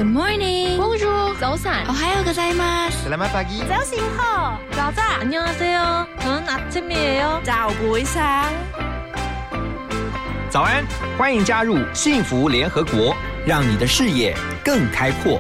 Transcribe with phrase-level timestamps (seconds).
[0.06, 0.79] morning.
[0.79, 1.37] Bonjour.
[1.38, 1.85] 早安。
[1.88, 3.06] 오하요ございます.
[3.06, 3.63] Selamat pagi.
[3.69, 4.58] 早醒好。
[4.72, 5.21] 早安。
[5.21, 6.06] 안녕하세요.
[6.21, 7.42] 저는 아침이에요.
[7.45, 8.51] 早不상
[10.49, 10.87] 早安，
[11.19, 13.15] 欢迎加入幸福联合国，
[13.47, 14.35] 让你的视野
[14.65, 15.38] 更开阔。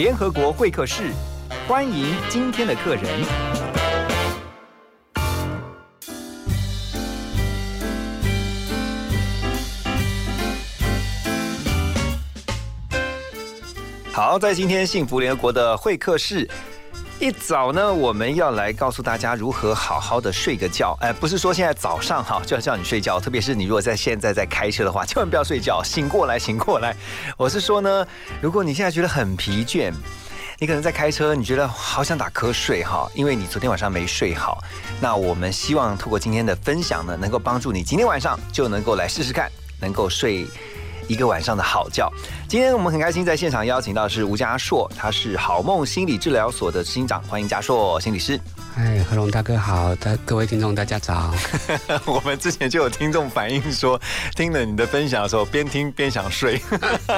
[0.00, 1.10] 联合国会客室，
[1.68, 3.04] 欢迎今天的客人。
[14.10, 16.48] 好，在今天幸福联合国的会客室。
[17.20, 20.96] 一早呢，我们要来告诉大家如何好好的睡个觉。
[21.02, 26.96] 哎，不是说现在早上哈就要叫你睡觉，特别是你如果在现在在开车的话，千万不要睡觉，醒过来，醒过来。
[27.36, 28.06] 我是说呢，
[28.40, 29.92] 如果你现在觉得很疲倦，
[30.58, 34.64] 你可能在开车，你觉得好想打瞌睡哈，因为你昨天晚上没睡好。
[34.98, 40.46] 那我们希望透过今天的分享呢，能够帮助你今天晚上就能够来试试看，能够睡。
[41.10, 42.08] 一个晚上的好觉。
[42.46, 48.38] 今天我们很开心在现场邀请到的是吴家硕，他是好梦心理治疗所的执行长，欢迎家硕心理师。
[48.72, 51.34] 嗨，何龙大哥好，大各位听众大家早。
[52.06, 54.00] 我们之前就有听众反映说，
[54.36, 56.62] 听了你的分享的时候，边听边想睡。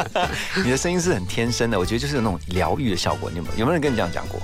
[0.64, 3.28] 你的声音是很天生的，我觉得就是有那种疗愈的效果。
[3.30, 4.40] 你有没有有没有人跟你这样讲过？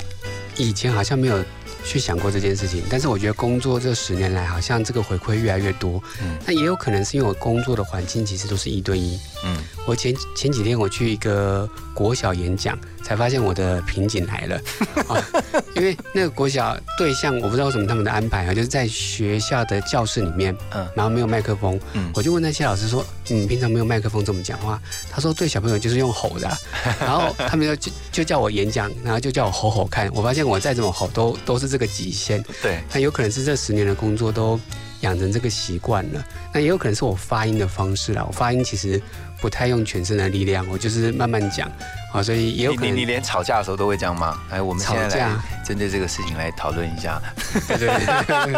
[0.57, 1.43] 以前好像没有
[1.89, 6.03] 去想过这件事情，但是我觉得工作这十年来，好像这个回馈越来越多。
[6.21, 9.19] 嗯，那也有可能是因为我工作的环境其实都是一对一。
[9.43, 14.61] 嗯，我前前几天我去一个国小演讲，才发现我的瓶颈来了。
[15.09, 15.17] 啊，
[15.75, 21.81] 因为那个国小对象，我不知道为什么他们的安排啊，就是在学校的教室里面，嗯，然后没有麦克风。
[21.95, 23.03] 嗯，我就问那些老师说
[23.35, 26.49] ：“你平常没有麦克风怎么讲话？”他说：“对小朋友就是用吼的。
[27.01, 30.11] ”然后他们就就就叫我演讲，然后就叫我吼吼看。
[30.15, 32.43] 我发现我再怎么吼都都是这个极限。
[32.63, 34.59] 对，那有可能是这十年的工作都
[35.01, 36.25] 养成这个习惯了。
[36.53, 39.01] 那也有可能是我发音的方式啦，我发音其实
[39.41, 41.71] 不太用全身的力量，我就是慢慢讲。
[42.11, 44.39] 好，所以也有可能你你连吵架的时候都会这样吗？
[44.51, 45.31] 哎，我们现在来
[45.63, 47.21] 针对这个事情来讨论一下。
[47.69, 48.55] 对对对。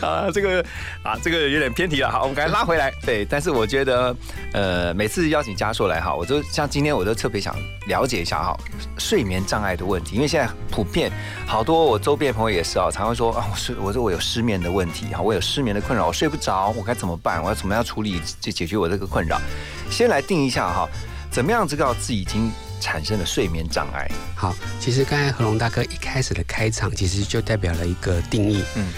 [0.00, 0.64] 啊，这个
[1.04, 2.10] 啊，这个有点偏题了。
[2.10, 2.92] 好，我们赶紧拉回来。
[3.06, 4.14] 对，但是我觉得，
[4.52, 7.54] 呃，每次邀请家硕来哈，我都像今天，我都特别想
[7.86, 8.56] 了解一下哈，
[8.98, 11.12] 睡眠障碍的问题，因为现在普遍
[11.46, 17.40] 好多我周边朋友也是啊，常会说啊，我睡，我说我有失眠的问题哈，我有失眠的困扰，我睡不着，我该怎么办？
[17.40, 19.40] 我要怎么样处理，就解决我这个困扰？
[19.90, 20.88] 先来定一下哈。
[21.30, 24.10] 怎么样知道自己已经产生了睡眠障碍？
[24.34, 28.64] 好，其实刚才何龙大哥一开始的开场，其实就代表了一个定义。
[28.74, 28.88] 嗯，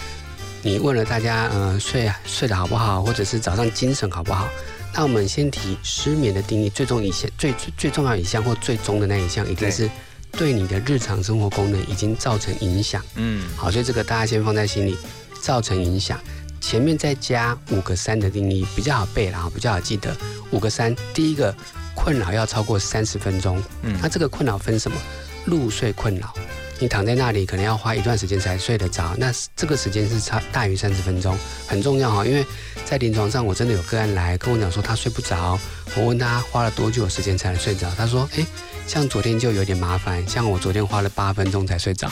[0.63, 4.49] 你问了大家，呃，睡睡得好不好，或者是早上精神好不好？
[4.95, 9.89] 那我们先提失眠的定义，最终一项，最最最重要一项或最终的那一项，一定是
[10.31, 13.03] 对你的日常生活功能已经造成影响。
[13.15, 14.97] 嗯，好，所以这个大家先放在心里，
[15.39, 16.19] 造成影响，
[16.59, 20.15] 前面再加五个三的定义，比较好背，然后比较好记得。
[20.49, 21.55] 五个三，第一个。
[22.03, 24.97] 困扰要超过三十分钟，嗯，那这个困扰分什么？
[25.45, 26.33] 入睡困扰，
[26.79, 32.45] 你躺在那里可能要花一段时间才睡得着，那这个时间是差大于三十分钟，很重要哈，因为
[32.83, 35.57] 在临床上我真的有个案来跟我讲说他睡不着，
[35.95, 38.45] 我问他花了多久时间才能睡着，他说，哎，
[38.85, 42.11] 像昨天就有点麻烦，像我昨天花了八分钟才睡着，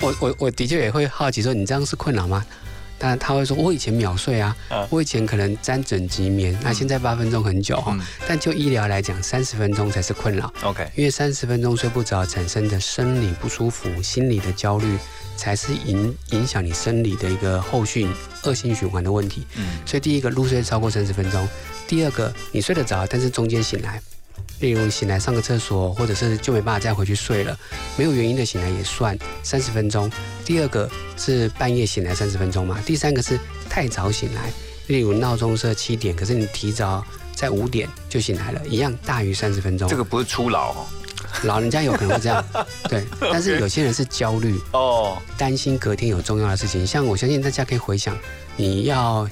[0.00, 2.44] 我我我的确也会好奇说，你这样是困扰吗？
[2.98, 4.56] 但他会说，我以前秒睡啊，
[4.90, 7.96] 我以前可能沾枕即眠，那现在八分钟很久哈。
[8.26, 10.52] 但就医疗来讲，三十分钟才是困扰。
[10.62, 14.98] OK，因为三十分钟睡不着产生的生理不舒服、心理的焦虑，
[15.36, 18.08] 才是影影响你生理的一个后续
[18.42, 19.46] 恶性循环的问题。
[19.56, 21.48] 嗯，所以第一个入睡超过三十分钟，
[21.86, 24.02] 第二个你睡得着，但是中间醒来。
[24.60, 27.56] 例如醒来上个厕所，或者是就没办法再回去睡了，
[27.96, 30.10] 没有原因的醒来也算三十分钟。
[30.44, 32.80] 第二个是半夜醒来三十分钟嘛？
[32.84, 33.38] 第三个是
[33.68, 34.50] 太早醒来，
[34.88, 37.04] 例如闹钟设七点，可是你提早
[37.34, 39.88] 在五点就醒来了，一样大于三十分钟。
[39.88, 40.86] 这个不是初老哦，
[41.44, 42.44] 老人家有可能会这样，
[42.88, 43.04] 对。
[43.20, 46.86] 但是有些人是焦虑哦，担心隔天有重要的事情。
[46.86, 48.16] 像我相信大家可以回想，
[48.56, 49.28] 你要。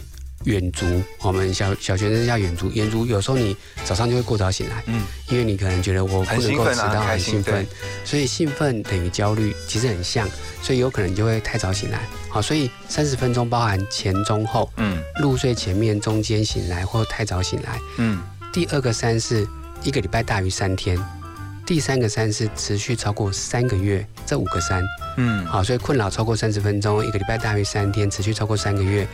[0.47, 0.87] 远足，
[1.23, 2.71] 我们小小学生叫远足。
[2.71, 7.67] 远足有时候你早上就会过早醒来，嗯，因为你可能觉得我不能够迟到，很兴奋，
[8.05, 10.29] 所以兴奋等于焦虑，其实很像，
[10.63, 11.99] 所以有可能就会太早醒来。
[12.29, 18.23] 好，所以三十分钟包含前中后，嗯，入睡前面、中间醒来或太早醒来，嗯。
[18.53, 19.47] 第二个三是
[19.83, 20.99] 一个礼拜大于三天，
[21.67, 24.83] 第三个三是持续超过三个月，这五个三，
[25.19, 29.07] 嗯，好，所以困扰超过三十分钟，一个礼拜大于三天，持续超过三个月。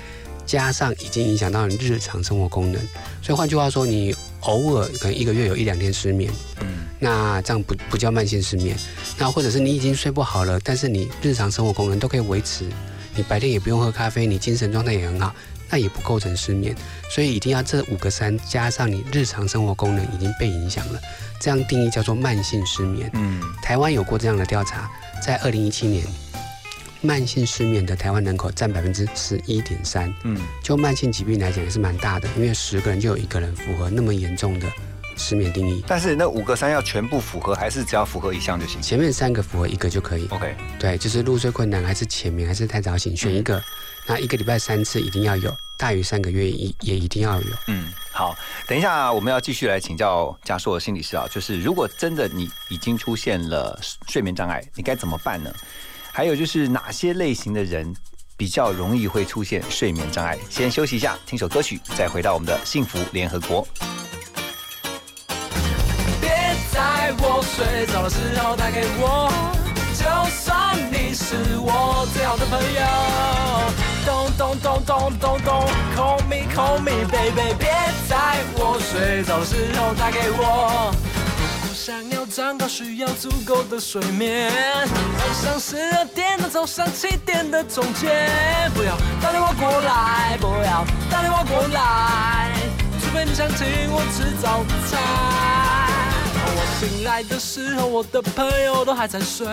[0.45, 2.81] 加上已经影响到你日常生活功能。
[3.23, 6.31] 所以换句话说，你偶尔可能一个月有一两天失眠，
[6.61, 6.67] 嗯，
[6.99, 8.77] 那这样不不叫慢性失眠。
[9.19, 12.67] 那或者是你已经睡不好了，但是你日常生活功能都可以维持，
[13.15, 15.35] 你白天也不用喝咖啡，你精神状态也很好，
[15.71, 16.75] 那也不构成失眠。
[17.11, 21.01] 所以一定要这五个三加上你日常生活功能已经被影响了，
[21.41, 23.09] 这样定义叫做慢性失眠。
[23.15, 24.91] 嗯，台湾有过这样的调查，
[25.25, 26.05] 在二零一七年。
[27.03, 34.67] 慢性失眠的台湾人口占百分之十一点三，嗯，就慢性疾病来讲也是蛮大的，因为十个人就有一个人符合那么严重的
[35.17, 35.85] 失眠定义。
[35.87, 38.81] 但是那五个三要全部符合，还是只要符合一项就行？
[38.81, 40.29] 前面三个符合一个就可以。
[40.29, 43.61] OK，对，就是入睡困难，还是浅眠，还是太早醒，选一个。
[44.07, 47.49] 那一个礼拜三次一定要有，大于三个月一也一定要有。
[47.69, 48.35] 嗯，好，
[48.67, 53.79] 等一下我们要继续来请教嘉硕心理师啊，就是如果真的你已经出现了
[54.09, 55.53] 睡眠障碍，你该怎么办呢？
[56.15, 57.91] 还有就是哪些类型的人
[58.37, 60.39] 比较容易会出现睡眠障碍？
[60.51, 63.67] 先休息一下，听首歌曲，再回到我们的幸福联合国。
[66.21, 66.29] 别
[66.71, 69.33] 在我睡着的时候打给我，
[69.95, 72.83] 就算你是我最好的朋友。
[74.05, 75.67] 咚咚咚咚咚咚
[75.97, 77.71] ，Call me call me baby，别
[78.07, 80.93] 在我睡着的时候打给我。
[81.85, 84.53] 想要长高，需要足够的睡眠。
[84.55, 92.53] 晚上十二点到早上七点的中间，不要打电话过来，不要打电话过来，
[93.01, 95.01] 除非你想请我吃早餐。
[96.55, 99.45] 我醒来的时候，我的朋友都还在睡，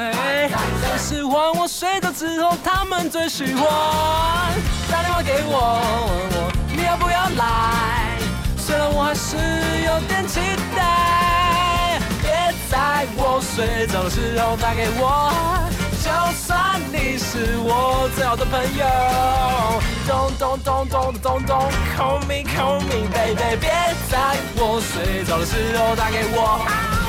[0.83, 3.65] 但是换我睡着之后，他们最喜欢
[4.91, 8.19] 打电话给我，问我你要不要来。
[8.55, 9.35] 虽然我还是
[9.83, 10.39] 有点期
[10.75, 11.28] 待。
[12.69, 15.33] 在我睡着的时候打给我，
[16.03, 18.85] 就算你是我最好的朋友。
[20.07, 21.57] 咚咚咚咚咚咚
[21.97, 23.69] ，Call me call me baby，别
[24.09, 27.08] 在我睡着的时候打给我。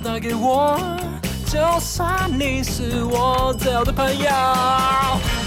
[0.00, 0.78] 打给我，
[1.46, 4.30] 就算你是我最好的朋友。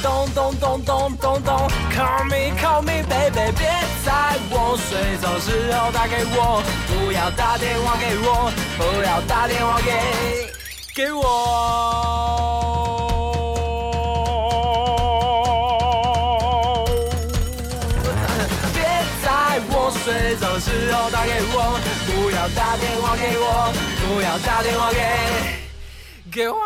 [0.03, 3.67] 咚咚咚咚咚咚，Call me call me baby，别
[4.05, 9.91] 在我睡着的时候打给我，不要打电话给我，不要打电话给
[10.93, 11.23] 给我。
[18.73, 18.83] 别
[19.23, 23.73] 在我睡着的时候打给我，不要打电话给我，
[24.13, 24.99] 不要打电话给
[26.31, 26.62] 给我。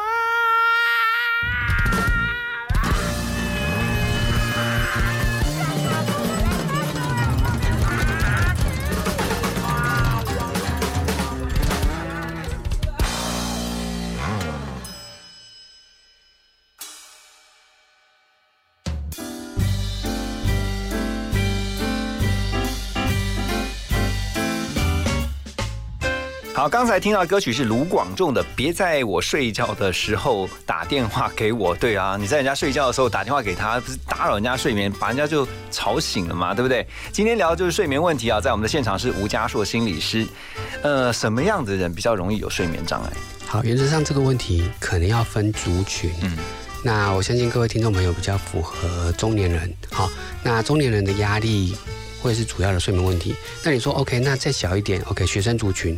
[26.67, 31.73] 好，刚才听到歌曲是卢广仲的《别在我睡觉的时候打电话给我》。
[31.79, 36.85] 对啊，你在人家睡觉的时候打电话给他，不是打扰人家睡眠，把人家就吵醒了嘛，对不对？
[37.13, 40.27] 今天聊的就是睡眠问题啊，在我们的现场是吴家硕心理师。
[40.81, 43.13] 呃，什么样的人比较容易有睡眠障碍？
[43.45, 46.11] 好，原则上这个问题可能要分族群。
[46.21, 46.37] 嗯，
[46.83, 49.73] 那我相信各位听众朋友比较符合中年人。
[49.89, 50.09] 好，
[50.43, 51.77] 那中年人的压力
[52.21, 53.35] 会是主要的睡眠问题。
[53.63, 54.19] 那你说 OK？
[54.19, 55.25] 那再小一点 OK？
[55.25, 55.97] 学生族群。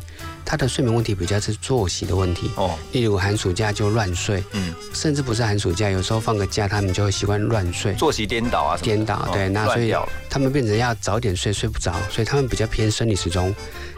[0.49, 2.49] 他的睡眠问题比较是作息的问题。
[2.55, 9.93] 哦，例如寒暑假就乱睡，嗯，甚至不是寒暑假，有时候放个假，他们就会习惯乱睡，作息颠倒啊，颠倒，对，那所以
[10.27, 13.53] 他们变成要早点睡，睡不着，所以他们比较偏生理时钟。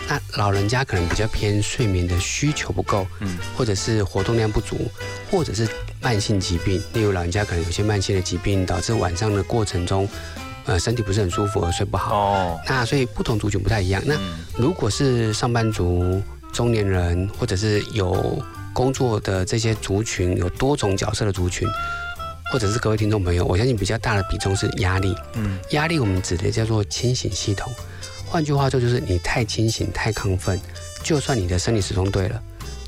[0.09, 4.91] 那老人家可能比较偏睡眠的需求不够，嗯，或者是活动量不足，
[5.31, 5.65] 或者是
[6.01, 10.05] 慢性疾病，例如老人家可能有些慢性的疾病，导致晚上的过程中，
[10.65, 12.13] 呃，身体不是很舒服而睡不好。
[12.13, 14.03] 哦，那所以不同族群不太一样。
[14.05, 14.15] 那
[14.57, 16.21] 如果是上班族。
[16.51, 18.43] 中年人或者是有
[18.73, 21.67] 工作的这些族群，有多种角色的族群，
[22.51, 25.15] 或者是各位听众朋友，我相信比较大的比重是压力。
[25.33, 27.71] 嗯，压力我们指的叫做清醒系统。
[28.25, 30.59] 换句话说，就是你太清醒、太亢奋，
[31.03, 32.41] 就算你的生理时钟对了，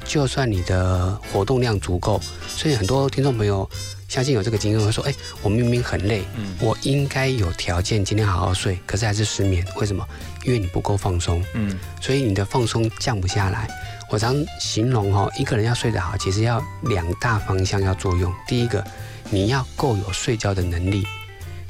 [0.05, 3.69] 就算你的活动量足够，所以很多听众朋友
[4.13, 10.07] 相信有这个经验会说，哎，我明明很累，嗯，我应该有条件今天好好睡，可是还是失眠，为什么？
[10.43, 13.67] 因为你不够放松，嗯，所以你的放松降不下来。
[14.11, 18.31] 我常形容哈，一个人要睡得好，其实要两大方向要作用。
[18.47, 18.85] 第一个，
[19.31, 21.03] 你要够有睡觉的能力，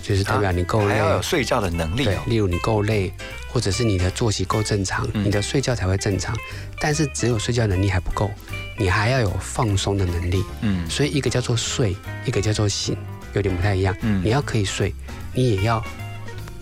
[0.02, 2.04] 就是代表你够累，还要有睡觉的能力。
[2.04, 3.14] 对，例如你够累，
[3.48, 6.36] 或者是你的作息够正常，你的睡觉才会正常。
[6.78, 8.30] 但是只有睡觉能力还不够，
[8.84, 10.44] 你还要有放松的能力。
[10.60, 12.98] 嗯，所以一个叫做睡，一个叫做醒，
[13.32, 13.96] 有点不太一样。
[14.02, 14.94] 嗯，你要可以睡，
[15.34, 15.82] 你也要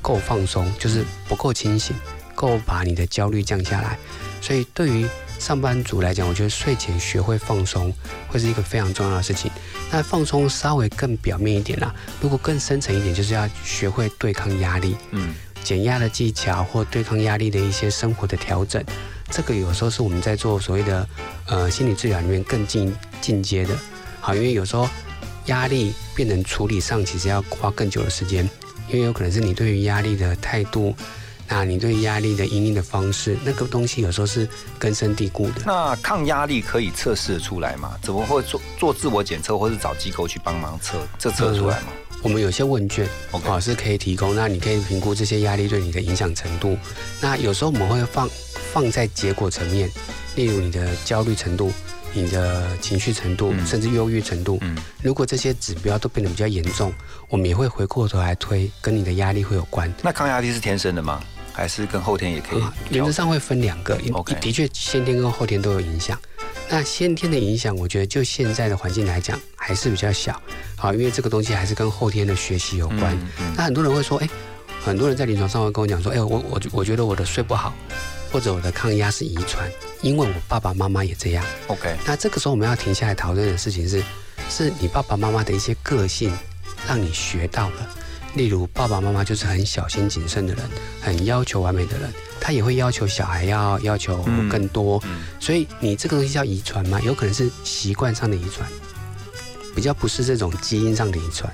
[0.04, 1.96] 够放松，就是不够清醒，
[2.36, 3.98] 够把你的焦虑降下来。
[4.40, 5.08] 所以对于
[5.40, 7.92] 上班族来讲，我觉得睡前学会放松
[8.28, 9.50] 会是一个非常重要的事情。
[9.90, 18.84] 那放松稍微更表面一点啦，如果更深层一点，就是要学会对抗压力，嗯，减压的技巧或对抗压力的一些生活的调整。
[19.32, 21.08] 这个有时候是我们在做所谓的
[21.48, 23.76] 呃心理治疗里面更进进阶的。
[24.20, 24.88] 好，因为有时候
[25.46, 28.48] 压力变成处理上，其实要花更久的时间，
[28.90, 30.96] 因为有可能是你对于压力的态度。
[31.54, 34.48] 那你对压力的应对的方式，那个东西有时候是
[34.80, 35.64] 根深蒂固的。
[35.66, 37.98] 那抗压力可以测试出来吗？
[38.02, 41.06] 怎么会做做自我检测，或是找机构去帮忙测？
[41.20, 41.88] 这测出来吗？
[42.22, 44.36] 我们有些问卷，哦是可以提供。
[44.36, 46.78] 那你可以评估这些压力对你的影响程度。
[47.20, 48.30] 那有时候我们会放
[48.74, 49.90] 放在结果层面，
[50.36, 51.72] 例如你的焦虑程度、
[52.14, 54.60] 你的情绪程度，甚至忧郁程度。
[54.62, 56.94] 嗯，如果这些指标都变得比较严重，
[57.28, 59.94] 我们也会回过头来推，跟你的压力会有关。
[60.02, 61.22] 那抗压力是天生的吗？
[61.54, 64.00] 还是跟后天也可以，原则上会分两个，
[64.40, 66.18] 的确先天跟后天都有影响。
[66.74, 70.42] 那先天的影响，我觉得就现在的环境来讲，还是比较小。
[70.78, 73.18] 好，因为这个东西还是跟后天的学习有关。
[73.58, 74.30] 那很多人会说，哎，
[74.82, 77.74] 很多人在临床上会跟我讲说，哎，我我我觉得我的睡不好，
[78.32, 79.70] 或者我的抗压是遗传，
[80.02, 81.46] 因为我爸爸妈妈也这样。
[81.68, 84.02] OK，那这个时候我们要停下来讨论的事情是，
[84.50, 86.34] 是你爸爸妈妈的一些个性
[86.88, 87.98] 让你学到了。
[88.36, 90.64] 例如，爸爸妈妈就是很小心谨慎的人，
[91.02, 92.10] 很要求完美的人，
[92.42, 95.02] 他也会要求小孩要要求更多。
[95.40, 97.00] 所以，你这个东西叫遗传吗？
[97.02, 98.70] 有可能是习惯上的遗传，
[99.76, 101.50] 比较不是这种基因上的遗传。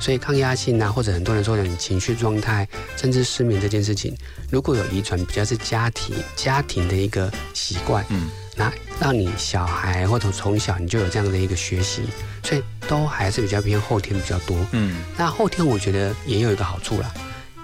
[0.00, 2.66] 所以，抗压性啊，或者很多人说的你情绪状态，
[2.96, 4.16] 甚至失眠这件事情，
[4.50, 8.04] 如果有遗传，比较是家庭家庭的一个习惯。
[8.08, 8.30] 嗯。
[8.56, 8.70] 那
[9.00, 12.02] 让你小孩或者从小你就有这样的一个学习，
[12.42, 14.54] 所以都还是比较偏后天比较多。
[14.72, 17.10] 嗯，那后天我觉得也有一个好处啦，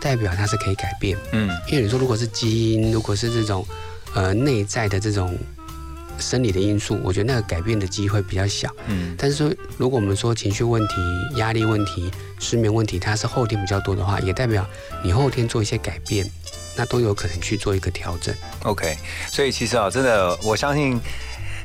[0.01, 1.17] 代表它是可以改变。
[1.33, 3.67] 嗯，因为你说如果是基因，如果是这种
[4.15, 5.37] 呃内在的这种
[6.19, 8.71] 生理的因素，我觉得那个改变的机会比较小。
[8.87, 10.95] 嗯，但是说如果我们说情绪问题、
[11.37, 14.67] 压力问题、失眠问题，它是后天比较多的话，也代表
[15.03, 16.31] 你后天做一些改变。
[16.79, 18.35] 那都有可能去做一个调整。
[18.65, 18.99] OK，
[19.33, 21.01] 所以其实啊，真的，我相信，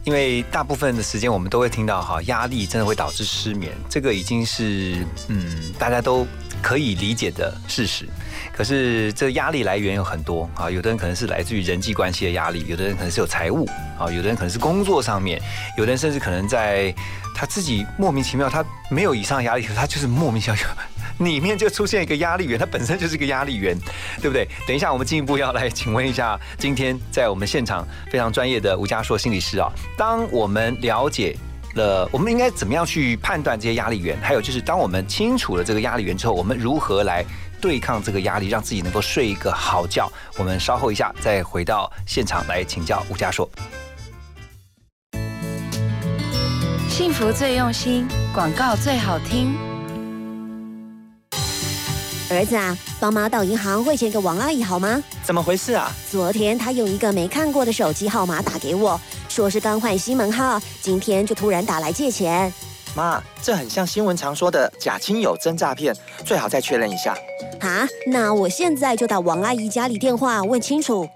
[0.06, 6.26] 因为大部分的时间我们都会听到哈，压力真的会导致失眠，这个已经是嗯大家都
[6.62, 8.08] 可以理解的事实。
[8.54, 15.42] 可是这压力来源有很多啊，有的人可能是来自于人际关系的压力，有的人可能是有财务啊，有的人可能是工作上面，
[15.78, 16.94] 有的人甚至可能在
[17.34, 20.60] 他自己莫名其妙，他没有以上压力，可他就是莫名其妙。
[21.20, 23.78] 里面就出现一个压力源，它本身就是一个压力源，
[24.20, 24.48] 对不对？
[24.66, 31.38] 等一下，我们进一步要来请问一下，今天在我们现场非常专业的吴家硕心理师啊，当我们了解
[31.76, 34.18] 了，我们应该怎么样去判断这些压力源？
[34.22, 37.24] 还有就是，当我们清楚了这个压力源之后，我们如何来
[37.60, 40.12] 对抗这个压力，让自己能够睡一个好觉？
[40.38, 43.50] 我们稍后一下再回到现场来请教吴家硕。
[46.90, 49.56] 幸福最用心，广告最好听。
[52.30, 55.04] 儿子啊，帮妈到银行汇钱给王阿姨好吗？
[55.22, 55.92] 怎么回事啊？
[56.10, 59.00] 昨天她用一个没看过的手机号码打给我，
[59.32, 62.54] 说是刚换新门号，今天就突然打来借钱。
[62.94, 65.96] 妈，这很像新闻常说的假亲友真诈骗，
[66.26, 67.16] 最好再确认一下。
[67.62, 71.08] 啊，那我现在就打王阿姨家里电话问清楚。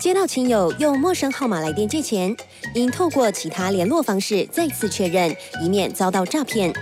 [0.00, 2.34] 接到亲友用陌生号码来电借钱，
[2.74, 6.72] 应透过其他联络方式再次确认，以免遭到诈骗。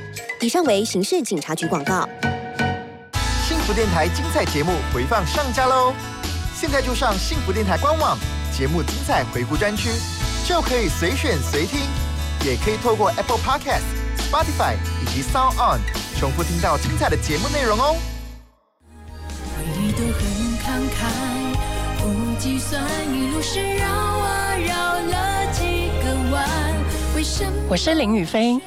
[0.43, 2.07] 以上为刑事警察局广告。
[3.49, 5.95] 幸福电台精彩节目回放上架喽！
[6.55, 8.19] 现在就上幸福电台官网
[8.57, 9.89] 节目精彩回顾专区，
[10.53, 11.81] 就可以随选随听，
[12.45, 13.81] 也可以透过 Apple Podcast、
[14.19, 15.81] Spotify 以及 Sound On
[16.21, 17.97] 重复听到精彩的节目内容哦。
[27.67, 28.61] 我是林雨飞，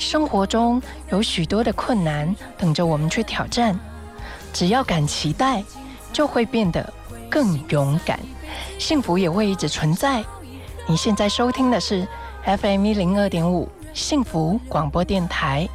[0.00, 0.82] 生活中
[1.12, 3.78] 有许多的困难等着我们去挑战。
[4.52, 5.62] 只要敢期待，
[6.12, 6.92] 就会变得
[7.30, 8.18] 更勇敢，
[8.80, 10.24] 幸福也会一直存在。
[10.90, 12.04] 你现在收听的是
[12.44, 15.68] FM 一零二点五幸福广播电台。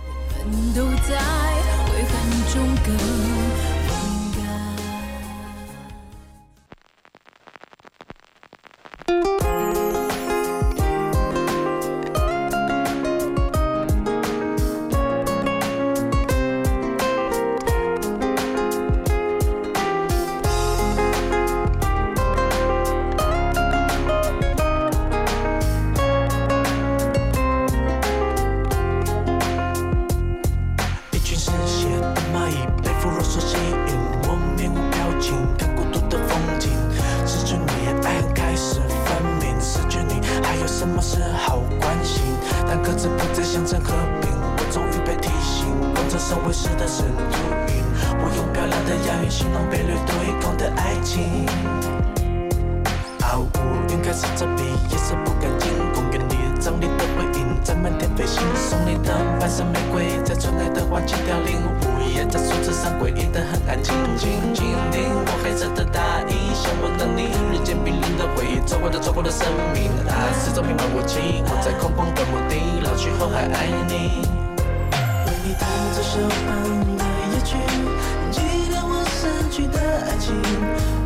[70.97, 74.23] 我气我在空旷的墓地老去后还爱你。
[75.25, 76.55] 为你弹奏手邦
[76.95, 77.57] 的夜曲
[78.31, 81.04] 纪念我死去的爱情。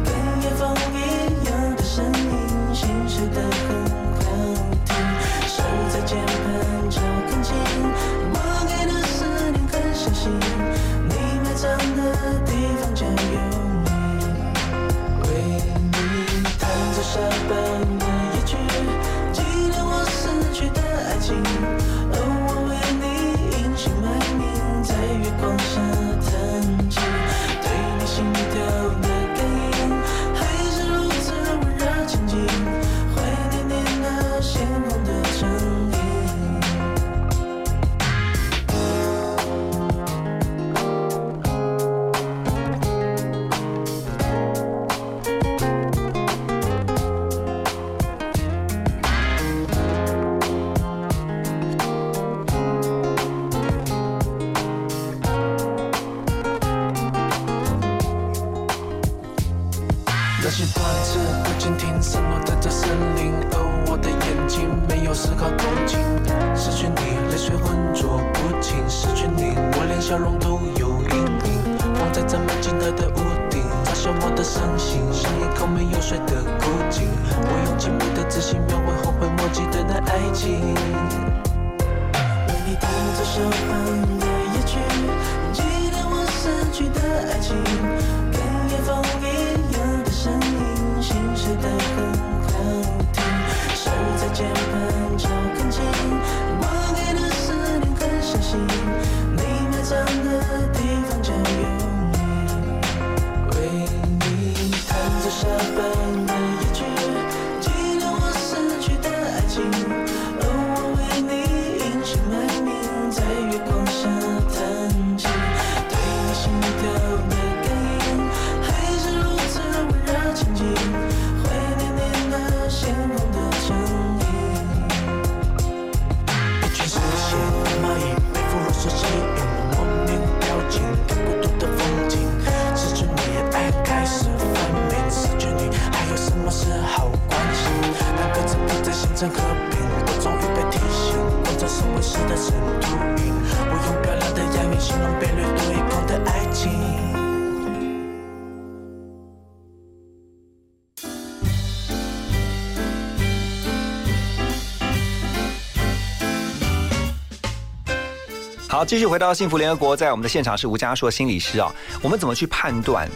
[158.90, 161.72] 继续回到幸福联合国，在我们的现场是吴家硕心理师啊。
[162.02, 163.08] 我们怎么去判断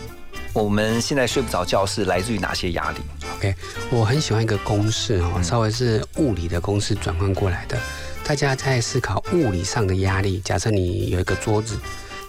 [0.53, 2.99] 我们现在睡不着觉是来自于哪些压力
[3.37, 3.55] ？OK，
[3.89, 7.75] 我很喜欢一个公式哦，稍微是物理的公式转换过来的。
[8.23, 11.75] 大家在思考物理上的压力，假设你有一个桌子，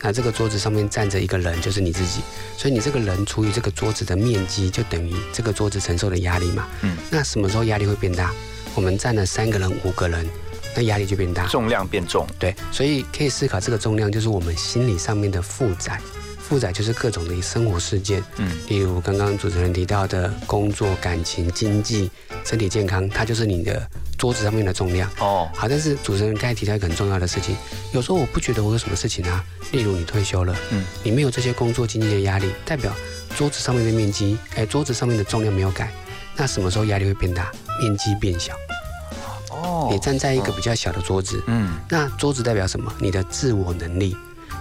[0.01, 2.23] 那这个桌子上面站着一个人，就是你自己，
[2.57, 6.67] 所以你这个人除以这个桌子的面积，就等于这个桌子承受的压力嘛。
[6.81, 8.33] 嗯，那什么时候压力会变大？
[8.75, 10.27] 我们站了三个人、五个人。
[10.75, 16.01] 那压力就变大，重量变重，对，所以可以思考这个重量就是我们心理上面的负载，
[16.39, 22.11] 负载就是各种的生活事件，嗯，例如刚刚主持人提到的工作、感情、经济、
[22.45, 25.09] 身体健康，它就是你的桌子上面的重量。
[25.21, 27.57] 哦，好，但是主持人刚才提到一个很重要的事情，
[27.93, 32.93] 有时候我不觉得我有什么事情啊，例如你退休了，嗯，你没有这些工作经济的压力，代表
[33.37, 35.93] 桌子上面的面积，哎，桌子上面的重量没有改，
[36.37, 37.51] 那什么时候压力会变大？
[37.81, 38.55] 面积变小。
[39.85, 42.93] 哦，你站在一个比较小的桌子，嗯，那桌子代表什么？
[42.99, 44.17] 你的自我能力。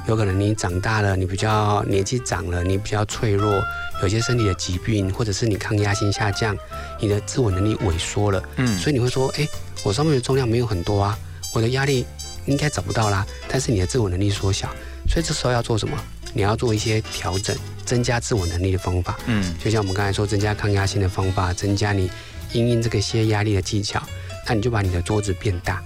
[0.06, 3.64] 有可能你长大了，你比较年纪长了，你比较脆弱，
[4.02, 6.54] 有些身体的疾病，或者是你抗压性下降，
[7.00, 9.48] 你的自我能力萎缩了，嗯，所以你会说，哎，
[9.82, 11.18] 我上面的重量没有很多啊，
[11.54, 12.06] 我的压力
[12.48, 14.68] 应该找不到啦，但是你的自我能力缩小，
[15.08, 15.98] 所以这时候要做什么？
[16.34, 17.56] 你要做一些调整，
[17.86, 22.12] 增加自我能力的方法，嗯，就像我们刚才说，增加抗压性的方法，增加你
[22.52, 24.04] 应应这个些压力的技巧，
[24.48, 25.82] 那你就把你的桌子变大。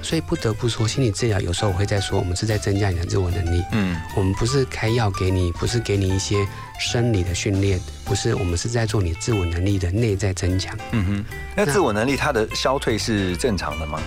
[0.00, 3.62] 所以不得不说，心理治疗有时候我会在说，我们是在增加你的自我能力。
[3.72, 6.46] 嗯，我们不是开药给你，不是给你一些
[6.78, 10.78] 生理的训练，不是，我们是在做你自我能力的内在增强。
[10.92, 11.24] 嗯哼，
[11.56, 14.00] 那自我能力它的消退是正常的吗？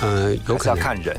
[0.00, 1.14] 呃，有可能要看人。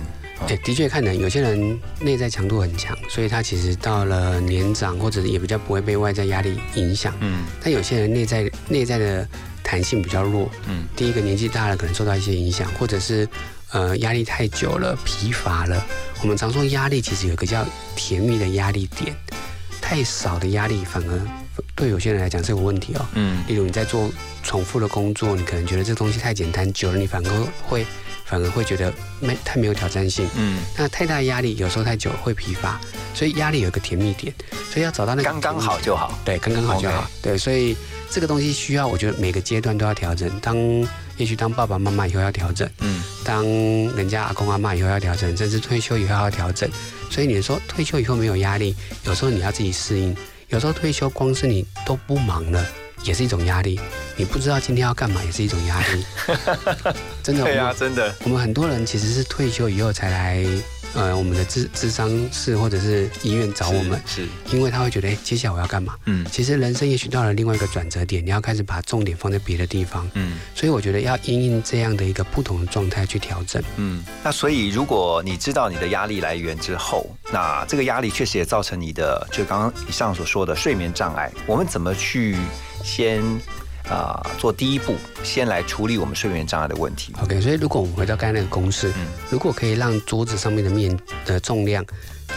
[0.47, 1.17] 对，的确看人。
[1.17, 7.13] 有些人内在强度很强，所以他其实到了年长或者也比较不会被外在压力影响。
[7.21, 9.25] 嗯，但有些人内在内在的
[9.65, 10.49] 弹性比较弱。
[10.69, 13.27] 嗯，第一个年纪大了可能受到一些影响，或者是。
[13.71, 15.83] 呃，压力太久了，疲乏了。
[16.21, 19.13] 我们常说压力其实有一个叫甜蜜的压力点，
[19.81, 21.21] 太少的压力反而
[21.75, 23.05] 对有些人来讲是有问题哦。
[23.15, 24.09] 嗯，例如你在做
[24.43, 27.85] 重复的工作，你可能觉得这东西太简单，久了你反而会
[28.23, 30.25] 反而会觉得没太没有挑战性。
[30.37, 32.79] 嗯，那太大压力有时候太久会疲乏，
[33.13, 34.33] 所以压力有一个甜蜜点，
[34.71, 36.17] 所以要找到那个刚刚好就好。
[36.23, 37.09] 对，刚刚好就好。
[37.21, 37.75] 对，所以
[38.09, 40.29] 这个东西需要，我觉得每个阶段都要调整。
[40.39, 40.57] 当
[41.17, 43.43] 也许当爸爸妈妈以后要调整，嗯，当
[43.95, 46.69] 人家阿公阿妈以后要调整，甚至退休以后要调整。
[47.09, 50.15] 所以你说退休以后没有压力，有时候你要自己适应。
[50.49, 52.65] 有时候退休光是你都不忙了，
[53.03, 53.79] 也是一种压力。
[54.15, 56.05] 你不知道今天要干嘛，也是一种压力。
[57.23, 58.13] 真的，对啊，真的。
[58.23, 60.45] 我们很多人其实是退休以后才来。
[60.95, 65.93] 呃，我们的智智商室或者是医院找我们，是因为他会觉得，哎，接下来我要干嘛？
[66.05, 70.09] 嗯，其实人生也许到了另外一个转折点，你要开始把重点放在别的地方。
[70.13, 73.61] 嗯，所以我觉得要因应这样的一个不同的状态去调整。
[73.75, 82.37] 嗯，那所以如果你知道你的压力来源之后，那这个压力确实也造成你的，就刚刚以上所说的睡眠障碍，我们怎么去
[82.83, 83.21] 先？
[83.89, 87.13] 啊，做第一步，先来处理我们睡眠障碍的问题。
[87.21, 91.85] OK，所以如果我们回到刚才那个公式，嗯，如果可以让桌子上面的面的重量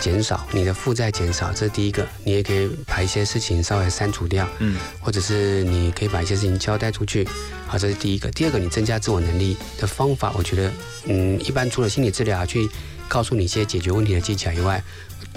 [0.01, 2.07] 减少，你的负债减少，这是第一个。
[2.23, 7.27] 你也可以把一些事情稍微删除掉，嗯，或者是你可以把一些事情交代出去，
[7.67, 8.31] 好，这是第一个。
[8.33, 10.71] 第二个，你增加自我能力的方法，我觉得，
[11.07, 12.69] 嗯，一般除了心理治疗去
[13.09, 14.83] 告诉你一些解决问题的技巧以外，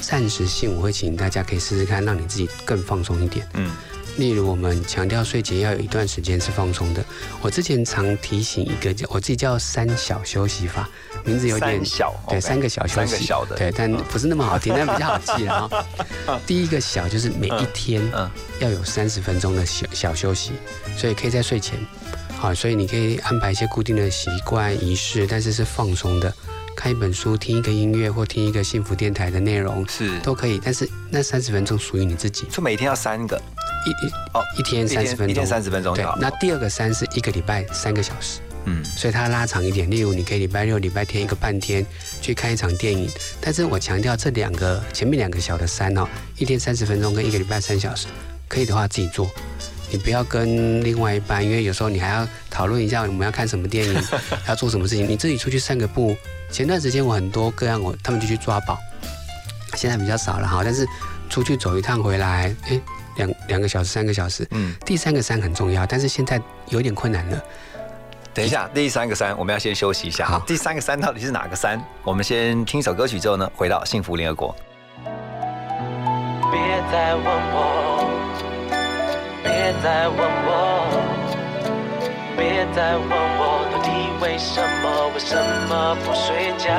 [0.01, 3.71] 暂时性我会请大家可以试试看，让你自己更放松一点，嗯。
[4.21, 7.03] 例如，我们强调睡前要有一段时间是放松的。
[7.41, 10.87] 我之前常提醒一个叫我自己叫“三小休息法”，
[11.25, 16.39] 名字有点小，对，三个小休息，小的，对，但不是那么好听，但比较好记了哈。
[16.45, 17.99] 第一个小就是每一天
[18.59, 20.51] 要有三十分钟的小小休息，
[20.95, 21.79] 所以可以在睡前，
[22.37, 26.31] 好，所以你可以安排一些固定的习惯仪式，但是是放松的，
[26.81, 33.39] 看一本书、听一个音乐或听一个幸福电台的内容是都可以，但是那三十分钟属于你自己，就每天要三个。
[33.85, 35.93] 一一哦，一天三十分钟，一天三十分钟。
[35.93, 39.91] 对，那第二个三是一个礼拜三个小时，嗯，所以它拉长一点。
[39.91, 41.85] 例如，你可以礼拜六、礼拜天一个半天
[42.19, 43.07] 去看一场电影。
[43.39, 46.07] 但是我强调这两个前面两个小的三哦，
[46.39, 48.07] 一天三十分钟跟一个礼拜三小时，
[48.47, 49.29] 可以的话自己做，
[49.91, 54.01] 你不要跟另外一半，因为有时候你还要讨论一下我们要看什么电影，
[54.47, 55.07] 要做什么事情。
[55.07, 56.15] 你自己出去散个步。
[56.49, 58.79] 前段时间我很多个案，我他们就去抓宝，
[59.75, 60.61] 现在比较少了哈。
[60.63, 60.87] 但是
[61.29, 62.81] 出去走一趟回来，哎。
[63.17, 67.43] 两两个小时，三个小时，嗯，第三个山很重要，但是现在有点困难了。
[68.33, 70.25] 等一下，第三个山我们要先休息一下。
[70.25, 71.79] 哈，第三个山到底是哪个山？
[72.05, 74.55] 我们先听一首歌曲之后呢，回到幸福联合国。
[76.49, 78.00] 别再问我，别
[79.83, 80.85] 再问我，
[82.37, 83.89] 别再问我，到底
[84.21, 85.09] 为什么？
[85.15, 85.35] 为什
[85.67, 86.69] 么不睡觉？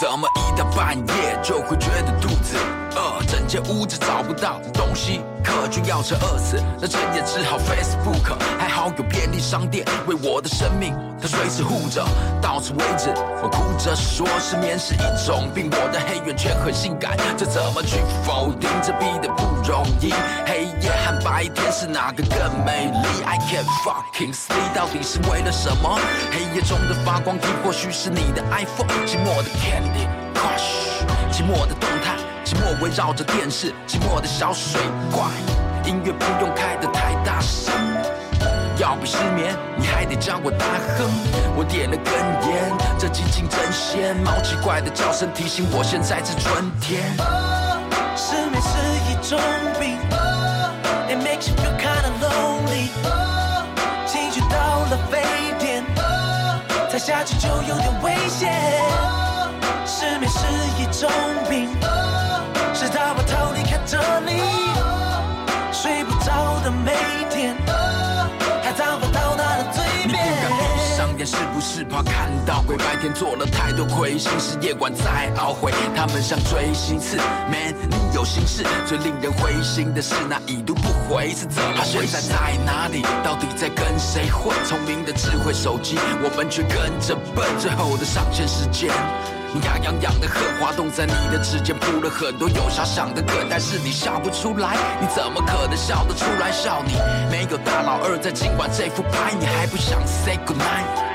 [0.00, 2.56] 怎么一到半夜就会觉得肚子
[2.96, 3.22] 饿？
[3.28, 6.56] 整间屋子找不到东西可就要吃饿死。
[6.80, 12.04] 那整夜只好 Facebook，还好有便利商店为我的生命，它随时护着。
[12.40, 18.68] 到此为止，我哭着说失眠是一种病，我的黑眼圈很性感，这怎么去否定？
[18.82, 20.12] 这逼的不容易。
[20.46, 25.98] 黑夜和白天是哪个更美丽？I can't fucking sleep，到底是为了什么？
[26.32, 30.08] 黑夜中的发光体或许是你的 iPhone，寂寞的 Candy。
[30.34, 32.16] Crush，寂寞的动态，
[32.54, 35.24] 寂寞围绕着电视，寂寞的小水怪，
[35.84, 37.74] 音乐不用开得太大声。
[38.78, 40.64] 要不失眠，你还得叫我大
[40.96, 41.10] 哼。
[41.56, 42.14] 我点了根
[42.48, 44.16] 烟，这寂静真鲜。
[44.18, 47.02] 猫奇怪的叫声提醒我现在是春天。
[48.16, 48.78] 失眠是
[49.10, 49.40] 一种
[49.80, 49.98] 病
[51.08, 52.88] ，It makes you feel kinda lonely。
[54.06, 55.24] 情绪到了沸
[55.58, 55.84] 点，
[56.88, 58.52] 再下去就有点危险。
[59.84, 60.46] 失眠是
[60.80, 61.10] 一种
[61.48, 61.68] 病，
[62.84, 64.42] 直到我逃离开着你，
[65.72, 66.92] 睡不着的每
[67.30, 67.56] 天，
[68.62, 70.12] 还脏话到他的嘴边。
[70.12, 72.76] 闭上眼，是不是怕看到鬼？
[72.76, 75.72] 白天做了太多亏心事，夜晚再懊悔。
[75.96, 78.66] 他们像锥心刺，Man，你有心事。
[78.84, 82.06] 最令人灰心的是那已读不回是怎么回事？
[82.06, 83.00] 现在在哪里？
[83.24, 84.54] 到底在跟谁混？
[84.66, 87.48] 聪明的智慧手机，我们却跟着笨。
[87.58, 88.92] 最后的上线时间。
[89.54, 96.50] 你痒痒痒的很，滑动在你的指尖，铺了很多有遐想的梗，但是你笑不出来，你怎么可能笑得出来？
[96.50, 96.94] 笑你
[97.30, 101.13] 没有大佬二在尽管这副牌，你还不想 say good night？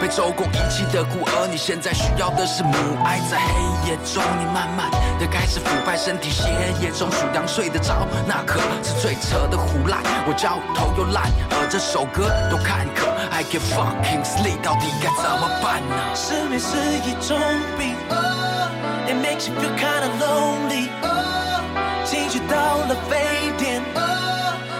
[0.00, 2.72] 被周公遗弃的孤儿，你现在需要的是母
[3.04, 3.18] 爱。
[3.28, 6.48] 在黑夜中，你慢慢的开始腐败，身体血
[6.80, 9.98] 液中数羊睡得着，那可是最扯的胡赖。
[10.26, 15.94] 我焦头又烂，而这首歌都坎坷，I can fucking sleep，到底该怎么办呢？
[16.14, 17.36] 失眠是一种
[17.76, 17.96] 病
[19.06, 20.88] ，It makes you feel kinda lonely。
[22.04, 23.82] 情绪到了沸点，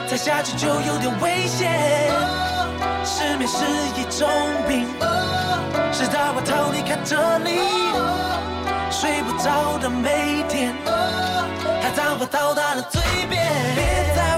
[0.09, 2.48] 再下去就有点危险。
[3.19, 3.65] 失眠是
[4.01, 4.29] 一种
[4.69, 4.87] 病，
[5.93, 7.59] 是大把逃离开这里，
[8.93, 10.73] 睡不着的每天，
[11.83, 13.43] 还脏话到他的嘴边。
[13.75, 14.38] 别再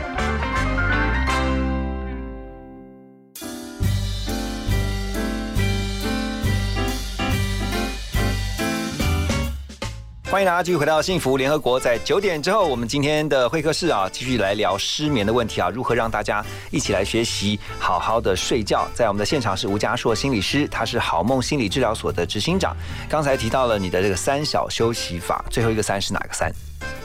[10.41, 18.89] 欢迎大家继续回到幸福联合国，在九点之后，我们今天的会客室啊，继续来聊失眠的问题啊，如何让大家一起来学习好好的睡觉。
[18.91, 22.75] 在我们的现场是吴家硕心理师，他是好梦心理治疗所的执行长。
[23.07, 26.51] 刚才提到了你的这个三小休息法，最后一个三是哪个三？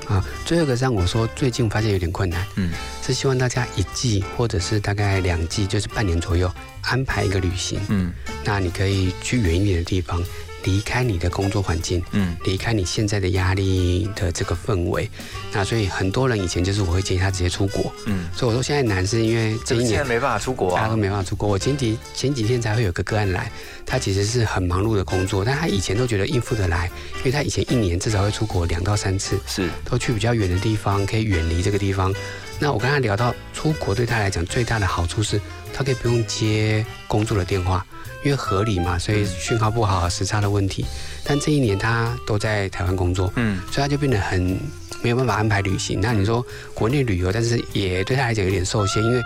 [0.08, 2.72] 啊，最后一个让我说最近发现有点困难，嗯，
[3.02, 8.10] 是希望大家一季或者是大概两季，就是半年左右安排一个旅行，嗯，
[8.46, 10.22] 那你可以去远一点的地方，
[10.66, 15.08] 离开你的工作环境，嗯，离开你现在的压力的这个氛围。
[15.52, 21.48] 那所以很多人以前就是我会建议他直接出国，嗯，所以我说现在难是因为这一年现在没办法出国啊大家都，没办法出国。
[21.48, 23.50] 我前几前几天才会有个个案来，
[23.86, 32.12] 他其实是很忙碌的工作，但他以前都觉得应付得来，因为他以前一年至少会出国两到三次，是都去比较远的地方，可以远离这个地方。
[32.58, 35.40] 那我跟他聊到出国对他来讲最大的好处是，
[35.72, 37.84] 他可以不用接工作的电话，
[38.26, 40.84] 因为合理嘛，所以讯号不好、时差的问题。
[41.22, 44.58] 但这一年他都在台湾工作，嗯，所以他就变得很
[45.00, 46.00] 没有办法安排旅行。
[46.00, 49.22] 那你说国内旅游，但是也对他来讲有点受限，因为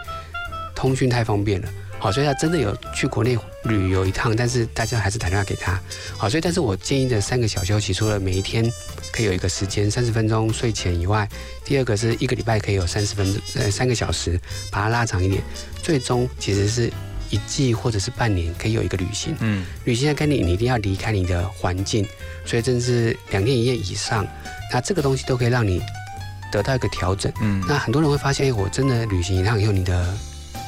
[0.75, 1.69] 通讯太方便了。
[1.99, 5.81] 好，所以他真的有去国内旅游一趟，但是大家还是打电话给他。
[6.19, 8.71] 好，所以但是我建议的三个小休息，除了每一天
[9.13, 11.27] 可以有一个时间三十分钟睡前以外，
[11.65, 14.39] 第二个是一个礼拜可以有三十分呃三个小时，
[14.71, 15.43] 把它拉长一点，
[15.83, 16.91] 最终其实是
[17.31, 19.35] 一季或者是半年可以有一个旅行。
[19.41, 22.07] 嗯，旅行的概念，你一定要离开你的环境，
[22.45, 24.27] 所以真的是两天一夜以上，
[24.73, 25.81] 那这个东西都可以让你
[26.53, 27.33] 得到一个调整。
[27.41, 27.63] 嗯。
[27.67, 30.13] 那很多人会发现，哎，我真的旅行一趟以后，你的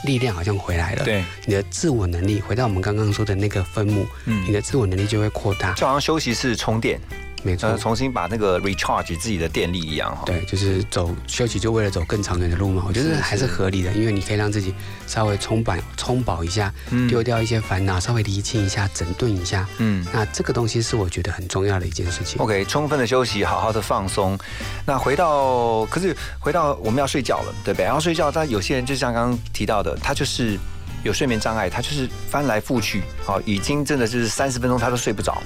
[0.05, 4.45] 力量好像回来了，对，你的自我能力回到我们刚刚说的那个分母，嗯。
[4.47, 5.73] 你的自我能力就会扩大。
[5.75, 7.01] 就好像休息室充电，
[7.43, 10.23] 没错呃，，重新把那个 recharge 自己的电力一样哈。
[10.27, 12.85] 对，就是走休息，就为了走更长远的路嘛。
[12.87, 14.75] 我觉得还是合理的，因为你可以让自己
[15.07, 19.67] 稍微充饱充饱一下，嗯丢掉一些烦恼，稍微厘清一下，整顿一下。
[19.79, 20.07] 嗯。
[20.13, 22.41] 那这个东西是我觉得很重要的一件事情。
[22.41, 24.39] OK，充分的休息，好好的放松。
[24.87, 27.85] 那回到，可是回到我们要睡觉了，对不对？
[27.85, 30.59] 然后睡觉，但有些人就像刚刚提到的，他就是
[31.03, 35.43] 有睡眠障碍，他就是翻来覆去，好、已经真的就是三十分钟他都睡不着，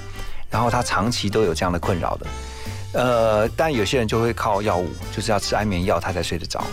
[0.49, 2.27] 然后他长期都有这样的困扰的。
[2.93, 6.63] 呃，但有些人就会靠药物，就是要吃安眠药他才睡得着。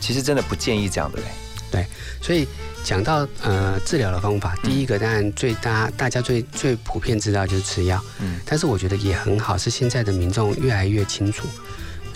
[0.00, 1.24] 其实真的不建议这样的嘞。
[1.70, 1.86] 对，
[2.20, 2.46] 所以
[2.84, 11.48] 讲到呃治疗的方法，第一个当然最大大家最最普遍知道就是吃药，嗯，但是我觉得也很好，是现在的民众越来越清楚。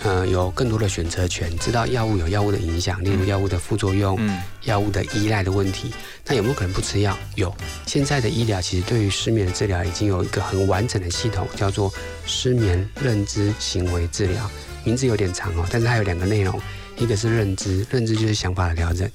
[0.03, 5.93] 呃，有更多的选择权，知道药物有药物的影响，例如药物的副作用，嗯，药物的依赖的问题。
[6.25, 7.15] 那有没有可能不吃药？
[7.35, 7.53] 有。
[7.85, 11.93] 现在的医疗其实对于失眠的治疗已经有一个很完整的系统，叫做
[12.25, 14.49] 失眠认知行为治疗。
[14.83, 16.59] 名字有点长哦，但是它有两个内容，
[16.97, 19.07] 一个是认知，认知就是想法的调整，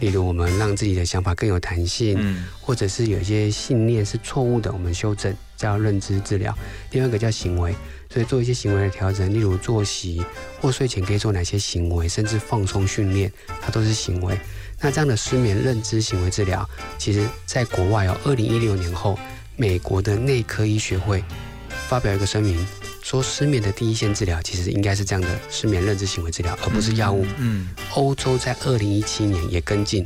[0.00, 6.52] 例如我们让自己的想法更有弹性，嗯，或者是有一些信念是错误的，我们修正，叫认知治疗。
[6.90, 7.72] 第二个叫行为。
[8.12, 10.22] 所以做一些行为的调整，例如作息
[10.60, 14.38] 或睡前可以做哪些行为，甚至放松训练，它都是行为。
[14.80, 19.18] 那这样的失眠认知行为治疗，其实在国外哦，二零一六年后，
[19.56, 21.24] 美国的内科医学会
[21.88, 22.66] 发表一个声明，
[23.02, 27.24] 说失眠的第一线治疗其实应该是这样的失眠认知行为治疗，而不是药物。
[27.38, 30.04] 嗯，欧洲在二零一七年也跟进。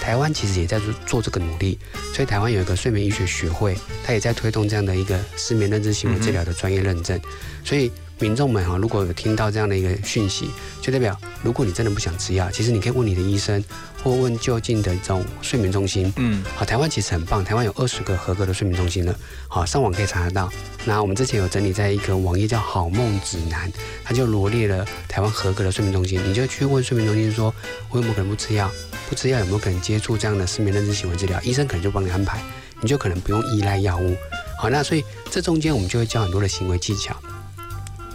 [0.00, 1.78] 台湾其实也在做做这个努力，
[2.14, 7.20] 所以台湾有一个睡眠医学学会，它也在推动这样的一个失眠认知行为治疗的专业认证。
[7.62, 13.62] 所以民众们哈，如果有听到这样的一个讯息，就代表如果你真的不想吃药，其实你可以问你的医生，
[14.02, 16.12] 或问就近的这种睡眠中心。
[16.16, 19.14] 嗯，好，台湾其实很棒，台湾有二十个合格的睡眠中心了。
[19.48, 20.50] 好，上网可以查得到。
[20.84, 23.70] 那我们之前有整理在一个网页叫好梦指南，
[24.02, 27.54] 它就罗列了台湾合格的睡眠中心，你就去问睡眠中心说，
[27.90, 28.70] 我有没有可能不吃药？
[29.08, 31.40] 不吃药有没有可能接触这样的失眠认知行为治疗？
[31.42, 32.40] 医生可能就帮你安排，
[32.80, 34.16] 你就可能不用依赖药物。
[34.58, 37.14] 好，那所以这中间我们就会教很多的行为技巧，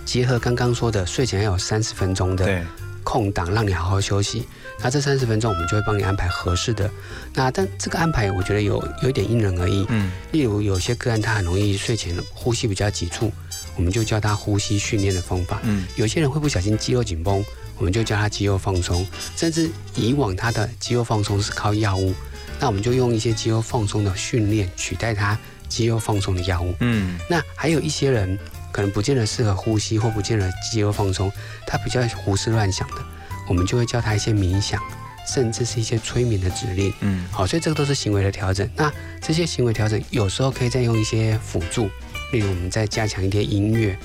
[0.06, 2.64] 结合刚刚说的睡前要有三十分钟的
[3.04, 4.48] 空档，让你好好休息。
[4.82, 6.90] 那这三十分钟我们就会帮你安排合适的。
[7.34, 9.86] 那但这个安排我觉得有有一点因人而异。
[9.90, 13.32] 嗯，例如有些个案他很容易睡前呼吸比较急促，
[13.76, 15.60] 我们就教他呼吸训练的方法。
[15.64, 17.44] 嗯，有些人会不小心肌肉紧绷。
[17.78, 22.14] 我们就教他肌肉放松，甚至以往他的肌肉放松是靠药物，
[22.58, 26.74] 那我们就用一些肌肉放松的训练取代他肌肉放松的药物。
[26.80, 28.40] 嗯，那还有一些人
[28.72, 31.30] 可能不见得适合呼吸或不见得肌肉放松，
[31.68, 33.06] 他比较胡思乱想的，
[33.48, 34.82] 我们就会教他一些冥想，
[35.28, 36.94] 甚至是一些催眠的指令。
[37.02, 38.70] 嗯，好，所以这个都是行为的调整。
[38.76, 41.90] 那这些行为调整有时候可以再用一些辅助，
[42.32, 43.98] 例如我们再加强一些音乐。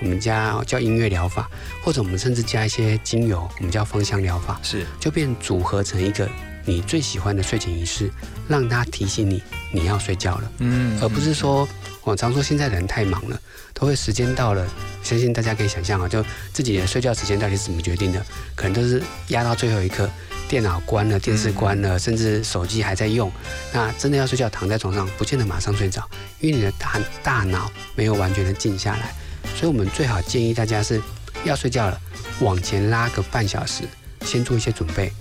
[0.00, 1.50] 我们家叫音乐疗法，
[1.82, 6.30] 或者我们甚至加一些精油，我们叫芳香疗法，是就变组合成一个
[6.64, 8.08] 你最喜欢的睡前仪式，
[8.46, 11.68] 让它提醒你你要睡觉了，嗯，而不是说
[12.08, 13.38] 我常说现在的人太忙了，
[13.74, 14.66] 都会时间到了，
[15.02, 20.08] 相信大家可以想象啊，就自己的睡觉时间到底是怎么决定的，可能都是压到最后一刻，
[20.48, 23.30] 电脑关了，电视关了，甚至手机还在用，
[23.74, 26.02] 那真的要睡觉，躺在床上不见得马上睡着，
[26.40, 29.14] 因为你的大大脑没有完全的静下来。
[29.54, 31.02] 所以，我们最好建议大家是
[31.44, 32.00] 要睡觉了，
[32.40, 33.84] 往前拉个半小时，
[34.24, 35.12] 先做一些准备。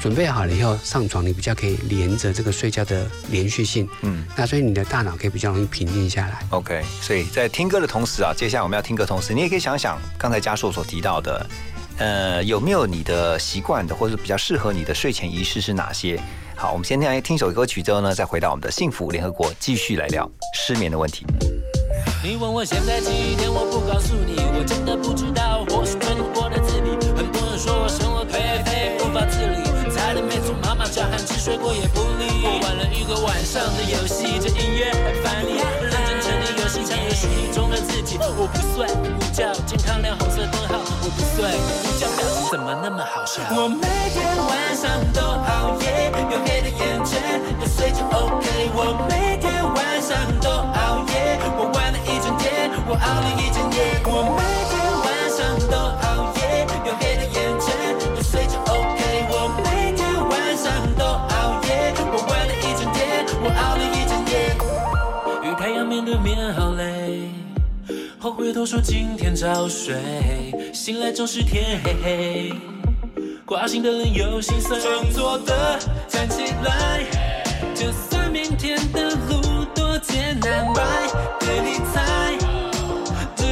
[0.00, 3.86] 准备好了以后上床，你比较可以连着这个睡觉的连续性。
[4.00, 6.40] 嗯，那所以你的大脑可以比较容易平静下来。
[6.50, 11.46] OK，所以在听歌的同时啊，接下来我们要听歌同时，你也可以想想刚才嘉硕所提到的，
[11.98, 16.18] 呃，有没有你的习惯的，或者比较适合你的睡前仪式是哪些？
[16.56, 21.26] 好，我们先听听首歌曲之后呢，再回到我们的幸福联合国，继续来聊失眠的问题。
[22.24, 25.64] 你问我现在几点，我不告诉你，我真的不知道。
[25.68, 26.48] 或许可能过
[31.50, 32.46] 叫喊吃水果也不理。
[32.46, 35.58] 我玩了一个晚上的游戏，这音乐很烦你。
[35.82, 38.18] 认真沉溺游戏，抢游戏中的自己。
[38.20, 38.86] 我不睡
[39.18, 40.78] 不觉，健康亮红色灯号。
[41.02, 41.50] 我不睡
[41.82, 43.42] 不觉，表情怎么那么好笑？
[43.50, 48.70] 我每天晚上都熬夜，有黑的眼圈，都睡着 OK。
[48.74, 52.70] 我每天晚上都熬夜，我玩了一整天。
[52.86, 54.69] 我熬了一整夜，我每
[65.60, 67.28] 太阳面对面好累，
[68.18, 69.94] 后回头说今天早睡，
[70.72, 72.52] 醒来总是天黑黑。
[73.44, 75.78] 挂心的人有心酸，装作的
[76.08, 77.04] 站起来，
[77.74, 81.12] 就算明天的路多艰难，Right？
[81.40, 82.38] 对你猜。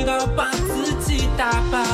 [0.06, 1.84] 要把自己打败，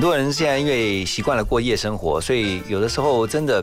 [0.00, 3.62] 很多人现在因为习惯了过夜生活，所以有的时候真的，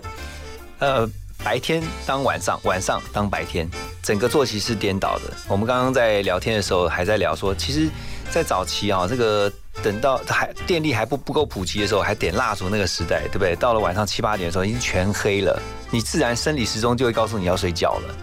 [0.78, 1.10] 呃，
[1.44, 3.68] 白天当晚上，晚上当白天，
[4.04, 5.34] 整个作息是颠倒的。
[5.48, 7.90] 我们刚刚在聊天的时候还在聊说，其实，
[8.30, 13.56] 在早期啊，这个等到还电力还不不够普及的时候，还点蜡烛那个时代，对不对？
[13.56, 15.60] 到了晚上七八点的时候，已经全黑了，
[15.90, 18.16] 你自然生理时钟就会告诉你要睡觉了。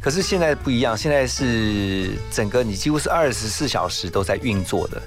[0.00, 5.00] 可是现在不一样，现在是整个你几乎是二十四小时都在运作的。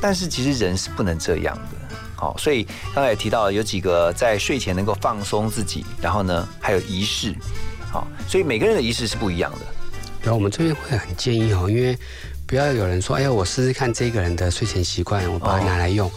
[0.00, 7.34] 但是其实人是不能这样的，好，所以刚才也提到了有几个在睡前能够放松自己，然后呢还有仪式，
[7.90, 9.58] 好，所以每个人的仪式是不一样的。
[10.22, 11.96] 对，我们这边会很建议哦，因为
[12.46, 16.10] 不要有人说，哎呀，我试试看这个人的睡前习惯，我把它拿来用。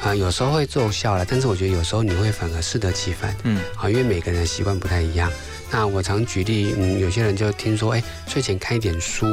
[0.00, 3.36] 啊、有时候会奏效了，但是我觉得有时候你会反而适得其反。
[3.44, 5.30] 嗯，好，因为每个人的习惯不太一样。
[5.70, 9.26] 那我常举例，嗯，有些人就听说，哎，睡前看一点书，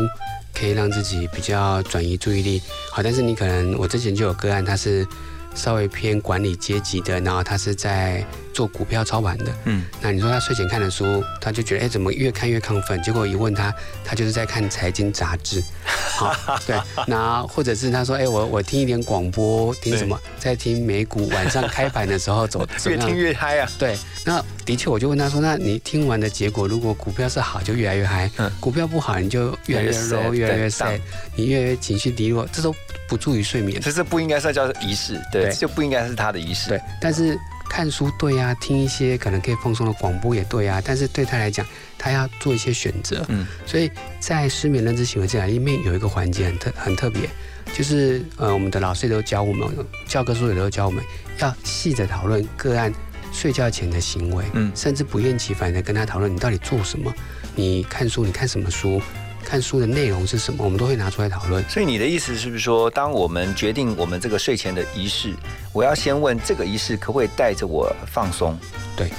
[0.53, 2.61] 可以让自己比较转移注意力。
[2.91, 5.07] 好，但是你可能，我之前就有个案，他是
[5.55, 8.23] 稍微偏管理阶级的，然后他是在
[8.53, 9.45] 做股票操盘的。
[9.65, 13.01] 嗯，那你说他睡前看的书，他就觉得，哎，怎么越看越亢奋？
[13.01, 13.73] 结果一问他，
[14.03, 15.63] 他就是在看财经杂志。
[16.19, 16.77] 好，对，
[17.07, 23.69] 那或者是他说，哎，我我听一点广播，听什么，在听美股晚上开盘的时候走， 越听越嗨啊。
[23.79, 30.99] 对，那的确，我就问他说，那你听完的结果，如果股票是好，就越来越嗨；嗯股票不好，你就越来越 low，越来越 sad，
[31.35, 32.71] 你越来越情绪低落，这都
[33.07, 33.81] 不助于睡眠。
[33.81, 36.69] 这是不应该是叫仪式，对，对就不应该是他的仪式。
[36.69, 37.35] 对，但是
[37.67, 41.65] 看书对呀、听一些可能可以放松的广播也对呀、但是对他来讲，
[41.97, 43.25] 他要做一些选择。
[43.29, 43.89] 嗯，所以
[44.19, 47.27] 在失眠认知行为治疗里面有一个环节很特很特别，
[47.73, 49.67] 就是呃，我们的老师也都教我们，
[50.07, 51.03] 教科书也都教我们
[51.39, 52.93] 要细着讨论个案
[53.31, 54.71] 睡觉前的行为，嗯。
[54.75, 57.13] 甚至不厌其烦的跟他讨论你到底做什么，
[57.55, 59.01] 你看书，你看什么书，
[59.43, 61.63] 看书的内容是什么，我们都会拿出来讨论。
[61.69, 65.33] 所以你的意思是不是说，当我们决定我们这个睡前的仪式，
[65.73, 68.57] 我要先问这个仪式可不可以带着我放松？
[68.95, 69.11] 对，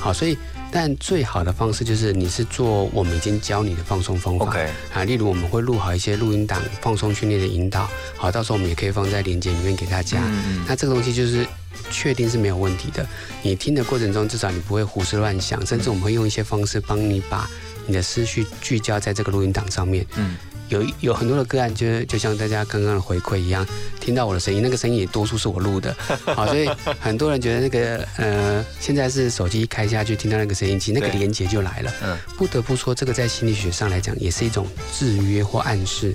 [0.00, 0.36] 好，所以
[0.70, 4.56] 但最好的方式就是你是做我们已经教你的放松方法。
[4.92, 10.18] 啊，例如我们会录好一些录音档，放松训练的引导，好，到时候我们也可以放在链接里面给大家。
[10.26, 11.46] 嗯嗯那这个东西就是
[11.90, 13.06] 确定是没有问题的，
[13.42, 17.48] 你听的过程中至少你不会胡思乱想，甚至我们会用一些方式帮你把
[17.86, 20.04] 你的思绪聚焦在这个录音档上面。
[20.16, 20.36] 嗯，
[20.68, 23.66] 有有很多的个案，就是就像大家刚刚的回馈一样，
[24.00, 25.94] 听到我的声音，那个声音也多数是我录的，
[26.34, 26.68] 好，所以
[27.00, 31.92] 很多人觉得那个呃，现在是手机一开下去听到那个声音，其实那个连接就来了。
[32.02, 36.14] 嗯，不得不说，这个在心理学上来讲，也是一种制约或暗示。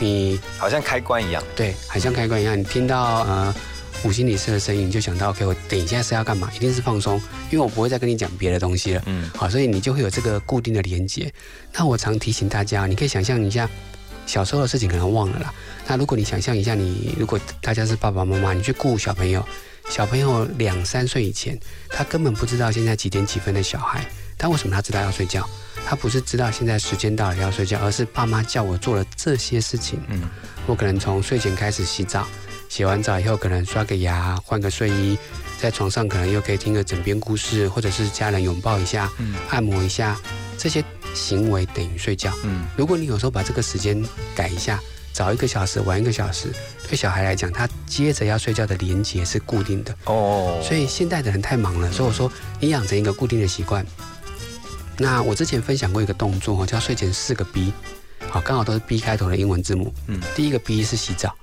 [0.00, 1.42] 你好像开关一样。
[1.56, 3.54] 对，好像开关一样，你听到呃
[4.04, 6.48] 五心理师的声音，你就想到 OK，我等一下是要干嘛？
[6.54, 7.20] 一定是放松，
[7.50, 9.02] 因为我不会再跟你讲别的东西了。
[9.06, 11.32] 嗯，好，所以你就会有这个固定的连接。
[11.72, 13.68] 那我常提醒大家，你可以想象一下，
[14.28, 15.54] 小时候的事情可能忘了啦。
[15.86, 19.44] 那如果你想象一下你，如果大家是爸爸妈妈，你去顾小朋友，
[19.88, 21.58] 小朋友两三岁以前，
[21.88, 24.06] 他根本不知道现在几点几分的小孩，
[24.36, 25.48] 但为什么他知道要睡觉？
[25.86, 29.98] 他不是知道现在时间到了要睡觉，而是爸妈叫我做了这些事情。
[30.08, 30.28] 嗯，
[30.66, 32.28] 我可能从睡前开始洗澡，
[32.68, 35.16] 洗完澡以后可能刷个牙、换个睡衣，
[35.58, 40.20] 在床上可能又可以听个枕边故事，或者是家人拥抱一下、嗯按摩一下，
[40.58, 42.32] 这些行为等于睡觉。
[42.44, 44.02] 嗯，如果你有时候把这个时间
[44.34, 44.80] 改一下，
[45.12, 46.52] 早一个小时，晚一个小时，
[46.88, 49.94] 对小孩来讲，他接着要睡觉的连接是固定的。
[50.04, 52.30] 哦，所以现代的人太忙了，所以我说
[52.60, 53.84] 你养成一个固定的习惯。
[54.96, 57.72] 那我之前分享过一个动作哦，叫睡前四个 B，
[58.28, 59.92] 好，刚好都是 B 开头的英文字母。
[60.06, 61.34] 嗯，第一个 B 是洗澡，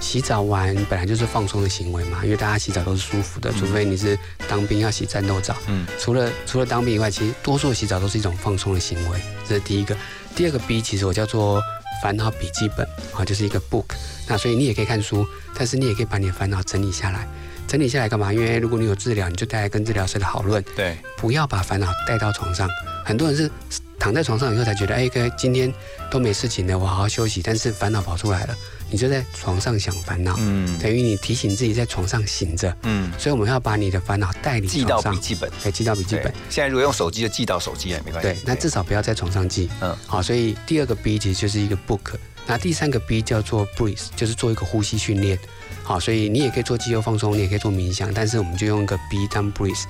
[0.00, 4.18] 洗澡完本来就是放松的行为嘛，因为大家洗澡都是舒服的，除非你是
[4.48, 5.56] 当兵要洗战斗澡。
[5.66, 9.18] 嗯，除了除了当兵以外，其实多数洗澡都是一种放松的行为，
[9.48, 9.96] 这是第一个。
[10.34, 11.62] 第二个 B 其实我叫做
[12.02, 13.84] 烦恼笔记本啊，就是一个 book。
[14.26, 15.26] 那所以你也可以看书，
[15.56, 17.26] 但是你也可以把你的烦恼整理下来。
[17.66, 18.32] 整理下来干嘛？
[18.32, 20.62] 因为如果你有治疗，你就带来跟治疗师的讨论。
[20.76, 22.68] 对，不要把烦恼带到床上。
[23.04, 23.50] 很多人是
[23.98, 25.72] 躺在床上以后才觉得，哎，哥今天
[26.10, 27.40] 都没事情了，我好好休息。
[27.42, 28.54] 但是烦恼跑出来了。
[28.90, 36.32] 你就在床上想烦恼，嗯，等于你提醒自己在床上醒着，嗯，所以我们要把你的烦恼带离记到笔记本，对，记到笔记本。
[36.48, 38.28] 现在如果用手机就记到手机也没关系。
[38.28, 40.22] 对，那至少不要在床上记，嗯，好。
[40.22, 42.14] 所以第二个 B 其实就是一个 book，
[42.46, 45.38] 那第三个 B 叫做 breathe，就是做一个呼吸训练，
[45.82, 49.82] 好，所以你也可以做肌肉放松，你也可以做冥想，但是我们就用一个 B 当 breathe。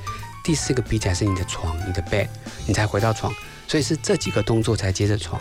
[0.42, 2.28] 第四个 B 才是你的床，你的 bed，
[2.66, 3.32] 你才回到床，
[3.66, 5.40] 所以是这几个动作才接着床。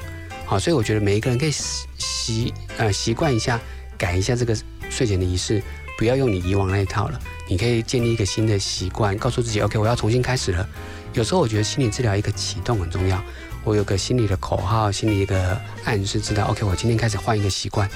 [0.54, 3.60] 好，所以我觉得每一个人可以习习呃习惯一下，
[3.97, 4.56] 改一下这个
[4.88, 5.60] 睡前的仪式，
[5.97, 7.20] 不要用你以往那一套了。
[7.49, 10.70] 你可以建立一个新的习惯，告诉自己，OK，我要重新开始了。
[11.14, 13.20] 有时候我觉得心理治疗一个启动很重要，
[13.64, 17.89] 我有个心理的口号，心理一个暗示，知道 OK，我今天开始换一个习惯。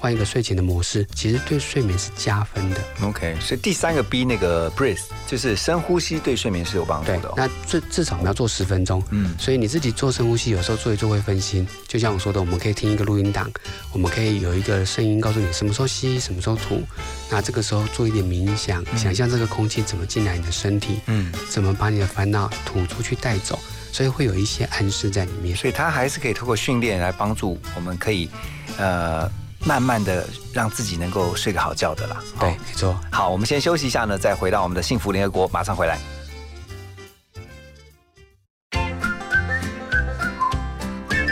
[0.00, 2.80] 换一个睡前的模式，其实对睡眠是加分的。
[3.02, 7.32] OK，所以第三个 B 那个 breathe 就是深呼吸，对睡眠是有帮助的。
[7.36, 9.02] 那至至少我们要做十分钟。
[9.10, 11.68] 嗯，所以你自己做深呼吸，有时候做一做会分心。
[11.86, 13.50] 就像我说的，我们可以听一个录音档，
[13.92, 16.82] 我们可以有一个声音告诉你什么时候吸，什么时候吐。
[17.30, 23.58] 那这个时候做一点冥想，想象这个空气怎么进来你的身体，嗯，怎么把你的烦恼吐出去带走。
[23.92, 25.54] 所以会有一些暗示在里面。
[25.54, 28.30] 所以它还是可以通过训练来帮助我们，可以
[28.78, 29.30] 呃。
[29.66, 32.16] 慢慢的让自己能够睡个好觉的啦。
[32.38, 32.98] 对，没错。
[33.12, 35.98] 好，我们先休息一下呢，再回到我们的幸福联合国，马上回来。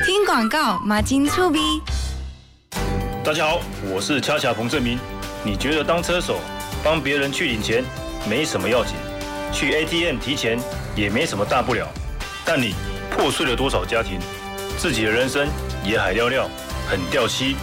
[0.04, 1.82] 听广告，马金粗逼。
[3.24, 4.98] 大家好，我是恰恰彭正明。
[5.44, 6.38] 你觉得当车手
[6.82, 7.84] 帮别人去领钱
[8.28, 8.94] 没什么要紧，
[9.52, 10.58] 去 ATM 提钱
[10.94, 11.88] 也没什么大不了，
[12.44, 12.74] 但你
[13.10, 14.18] 破碎了多少家庭，
[14.76, 15.48] 自己的人生
[15.84, 16.46] 也海寥寥，
[16.88, 17.56] 很掉漆。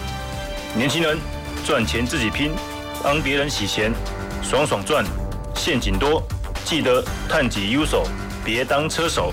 [0.76, 1.16] 年轻人
[1.64, 2.52] 赚钱自己拼，
[3.02, 3.90] 帮别人洗钱，
[4.42, 5.02] 爽爽赚，
[5.54, 6.22] 陷阱多，
[6.66, 8.06] 记得探己优手，
[8.44, 9.32] 别当车手。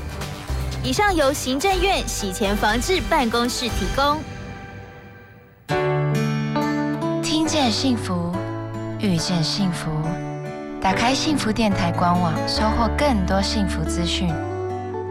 [0.81, 4.23] 以上由行政院洗钱防治办公室提供。
[7.21, 8.33] 听见幸福，
[8.99, 9.91] 遇见幸福，
[10.81, 14.33] 打开幸福电台官网，收获更多幸福资讯。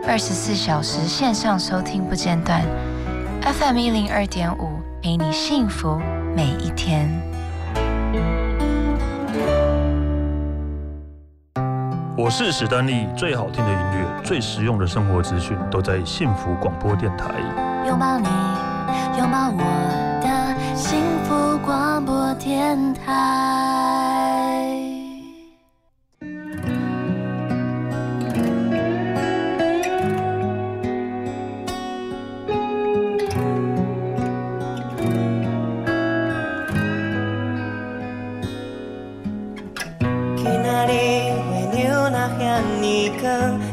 [0.07, 2.63] 二十四小时线上收听不间断
[3.43, 6.01] ，FM 一零二点五，陪你幸福。
[6.35, 7.11] 每一天，
[12.17, 13.07] 我是史丹利。
[13.15, 17.35] 最好听的音乐，最实用的生活资讯，都在幸福广播电台。
[17.87, 18.27] 拥抱你，
[19.19, 19.63] 拥抱我
[20.23, 24.02] 的幸福广播电台。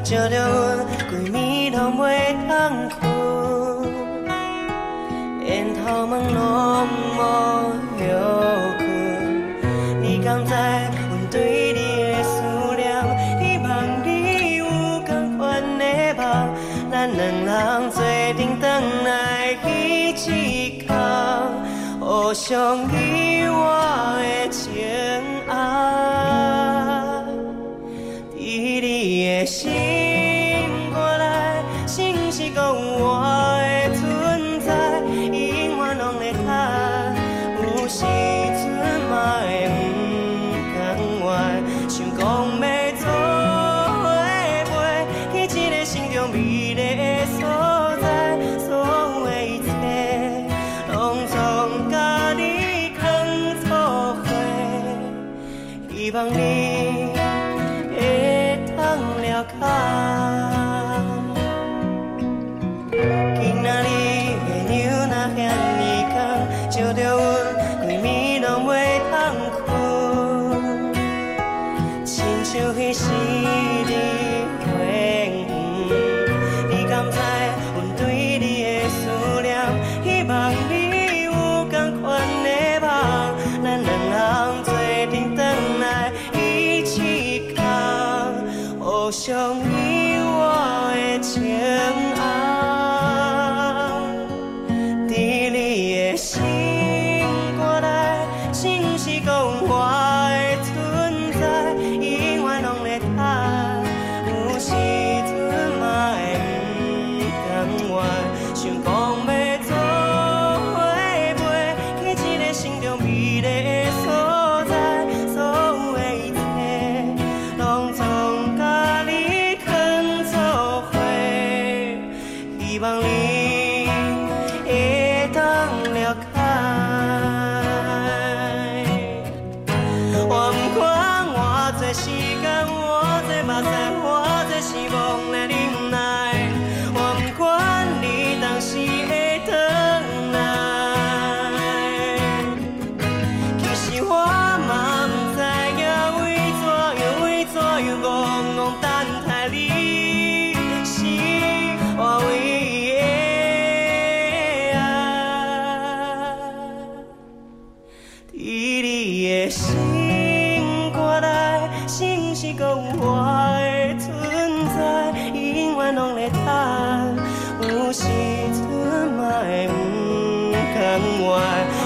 [0.10, 0.50] 照着阮
[1.08, 2.50] 规暝拢袂通
[3.00, 4.26] 困，
[5.46, 6.40] 烟头门拢
[7.14, 7.20] 无
[8.00, 8.02] 休
[8.80, 8.82] 困。
[10.02, 11.38] 你敢知阮对
[11.74, 11.80] 你
[12.12, 12.42] 的思
[12.76, 12.82] 念？
[13.40, 13.68] 希望
[14.04, 14.08] 你
[14.56, 14.66] 有
[15.06, 15.46] 同款
[15.78, 15.86] 的
[16.18, 16.26] 梦，
[16.90, 17.48] 咱两人
[17.92, 18.02] 做
[18.34, 18.66] 阵转
[19.04, 19.08] 来
[19.64, 19.68] 一
[20.14, 20.28] 起
[20.88, 21.54] 扛，
[22.00, 22.94] 互相依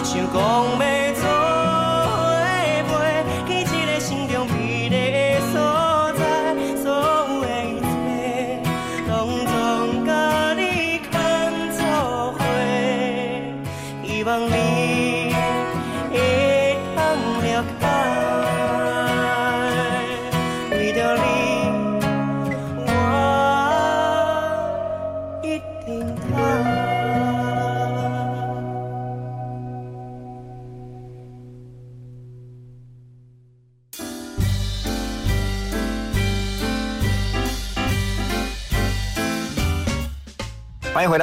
[0.04, 1.03] 想讲要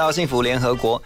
[0.01, 1.01] 到幸福联合国，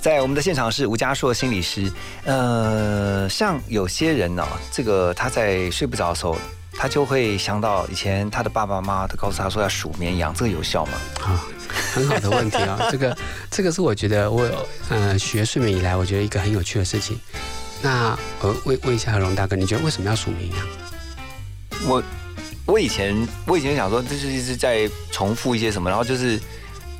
[0.00, 1.90] 在我们的现场是吴家硕心理师。
[2.24, 6.38] 呃，像有些人呢、这个他在睡不着的时候，
[6.74, 10.92] 他就会想到以前他的爸爸妈妈都告诉他说要数绵羊，这个有效吗？
[11.20, 11.44] 啊，
[11.92, 13.18] 很好的问题啊、这个
[13.50, 17.18] 这个是我觉得我有呃学睡眠以来，我觉得一个很有趣的事情。
[17.82, 20.66] 那我问问一下何龙大哥，你觉得为什么要数绵羊？
[21.88, 22.00] 我
[22.66, 26.40] 我以前我以前想说，这就是一直在重复一些什么，然后就是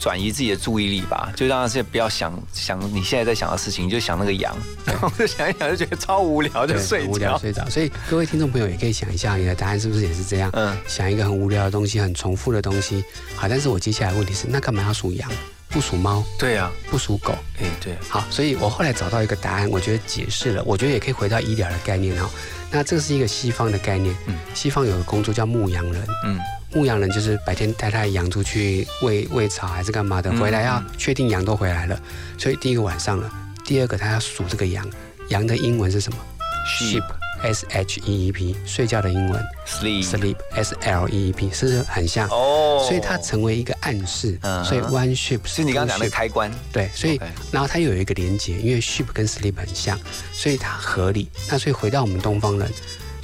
[0.03, 4.53] 转移自己的注意力吧，就让现在不要想想你现在在想的事情，你就想那个羊，
[4.85, 7.39] 然后就想一想就觉得超无聊，就对睡很无聊。
[7.39, 7.65] 睡着。
[7.71, 10.51] 所以各位听众朋友也可以想一下，你的答案是不是也是这样？
[10.55, 13.05] 嗯，想一个很无聊的东西，很重复的东西。
[13.37, 15.31] 好，但是我接下来的问题是，那干嘛要数羊？
[15.69, 16.23] 不属猫？
[16.37, 17.33] 对啊，不属狗？
[17.61, 17.97] 哎，对。
[18.09, 22.29] 好，所以我后来找到一个答案，我觉得解释了，我觉得也可以回到医疗的概念哈。
[22.73, 26.39] 那这是一个西方的概念，嗯，西方有个工作叫牧羊人，嗯，
[26.75, 32.01] 牧羊人就是白天带他的羊出去喂喂草还是干嘛的，嗯回来要确定羊都回来了，
[32.39, 33.31] 所以第一个晚上了，
[33.65, 34.89] 第二个他要数这个羊，
[35.29, 36.19] 羊的英文是什么
[36.67, 37.05] ？Sheep
[37.43, 39.45] S H E E P，睡觉的英文。
[39.67, 42.29] Sleep sleep S L E E P，是不是很像？
[42.29, 42.85] 哦。
[42.87, 47.21] 所以它成为一个暗示，嗯所以 one sheep 是你刚刚讲那个开关，对，所以
[47.51, 49.99] 然后它又有一个连接，因为 sheep 跟 sleep 很像，
[50.33, 51.29] 所以它合理。
[51.49, 52.69] 那所以回到我们东方人，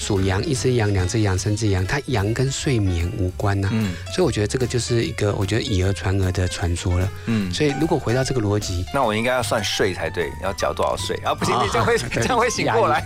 [0.09, 7.13] 属羊，一只羊、两只羊、三只羊，它羊跟睡眠无关呐、嗯所以我觉得这个就是一个我觉得以讹传讹的传说了。
[7.27, 11.35] 嗯，所以如果回到这个逻辑，那我应该要算睡才对，要缴多少税啊？
[11.35, 13.05] 不行，啊你这样会 对这样会醒过来，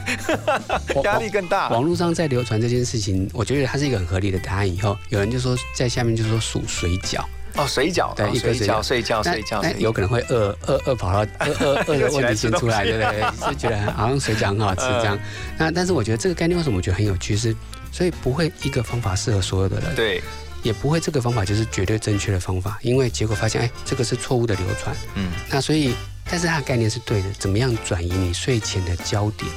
[1.03, 1.69] 压力 更大。
[1.71, 4.73] 网络上在流传这件事情，我觉得它是一个很合理的答案。
[4.73, 7.25] 以后有人就说在下面就说数水饺。
[7.57, 13.23] 哦，水饺，对，哦一颗水饺，睡觉，那睡觉，有可能会饿饿饿跑到饿饿饿的 问题先出来，对不对？
[13.53, 15.19] 就觉得好像水饺很好吃这样。
[15.59, 17.55] 那但是我觉得这个概念为什么我觉得很有趣是，
[17.93, 20.23] 所以不会一个方法适合所有的人，对，
[20.63, 24.95] 也不会这个方法就是绝对正确的方法，因为结果发现哎，这个是错误的流传。
[25.15, 25.95] 嗯，那所以，
[26.31, 29.51] 但是它的概念是对的，怎么样转移你睡前的焦点？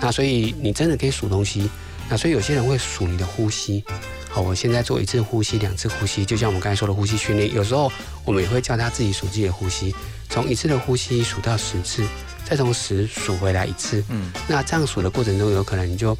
[0.00, 1.70] 那所以你真的可以数东西。
[2.08, 3.84] 那所以有些人会数你的呼吸。
[4.30, 7.52] 好，我现在做一次呼吸，两次呼吸，就像我们刚才说的呼吸训练。
[7.54, 7.90] 有时候
[8.24, 9.94] 我们也会叫他自己数自己的呼吸，
[10.28, 12.04] 从一次的呼吸数到十次，
[12.44, 14.04] 再从十数回来一次。
[14.10, 16.16] 嗯，那这样数的过程中，有可能你就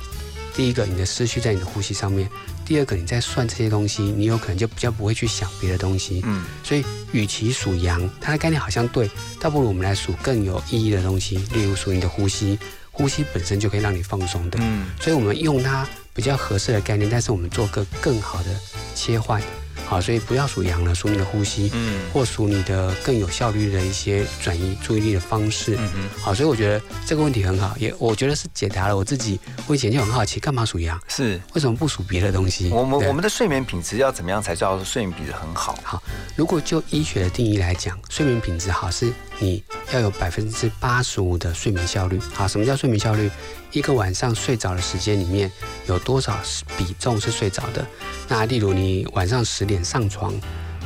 [0.56, 2.28] 第一个你的思绪在你的呼吸上面，
[2.64, 6.22] 第二个你在算这些东西，你有可能就比较不会去想别的东西。
[6.24, 6.82] 嗯，所以
[7.12, 9.08] 与其数羊，它的概念好像对，
[9.38, 12.58] 倒不如我们来数更有意义的东西，例如数你的呼吸，
[12.98, 14.58] 呼吸本身就可以让你放松的。
[14.60, 18.50] 嗯，所以我们用它比较合适的概念，但是我们做个更好的
[18.94, 19.40] 切换。
[19.86, 25.76] 好，所以不要数羊了，数你的呼吸，嗯，或数你的更有效率的一些转移注意力的方式。
[25.78, 29.40] 嗯嗯，好，所以我觉得这个问题很好，也我觉得是解答了我自己。
[29.66, 31.00] 我以前就很好奇，干嘛数羊？
[31.08, 32.68] 是为什么不数别的东西？
[32.68, 35.78] 我们我们的睡眠品质要怎么样才叫做睡眠品质很好？
[35.82, 36.02] 好，
[36.36, 39.10] 如果就医学的定义来讲，睡眠品质好是
[39.40, 39.62] 你
[39.92, 42.18] 要有百分之八十五的睡眠效率。
[42.34, 43.30] 好，什么叫睡眠效率？
[43.70, 45.50] 一个晚上睡着的时间里面
[45.86, 46.38] 有多少
[46.76, 47.86] 比重是睡着的？
[48.28, 50.32] 那例如你晚上十点上床，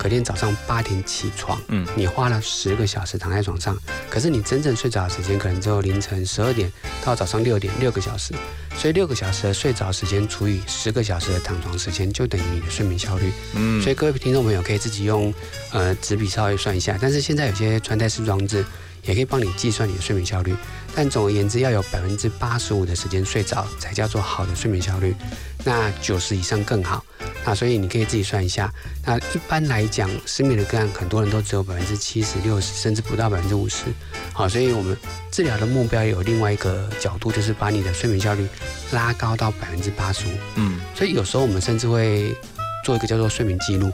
[0.02, 3.78] 隔天早上八点起床，嗯，你花了十个小时躺在床上，
[4.10, 6.70] 可是你真正睡着的时间可能只有凌晨十二点
[7.04, 8.34] 到早上六点，六个小时。
[8.76, 13.30] 所以六个小时的睡着时间除以十个小时的躺床时间，就等于你的睡眠效率。
[13.54, 15.32] 嗯所以各位听众朋友可以自己用
[15.70, 16.98] 呃纸笔稍微算一下。
[17.00, 18.64] 但是现在有些穿戴式装置
[19.04, 20.52] 也可以帮你计算你的睡眠效率。
[20.96, 25.14] 但总而言之，要有百分之八十五的时间睡着，才叫做好的睡眠效率。
[25.64, 27.01] 那九十以上更好。
[27.44, 28.72] 那所以你可以自己算一下。
[29.04, 33.84] 那一般来讲，失眠的个案很多人都只有百分之七十、六十，甚至不到百分之五十。
[34.32, 34.96] 好，所以我们
[35.30, 38.46] 治疗的目标有另外一个角度，就是把你的睡眠效率
[38.92, 40.30] 拉高到百分之八十五。
[40.56, 42.34] 嗯，所以有时候我们甚至会
[42.84, 43.92] 做一个叫做睡眠记录。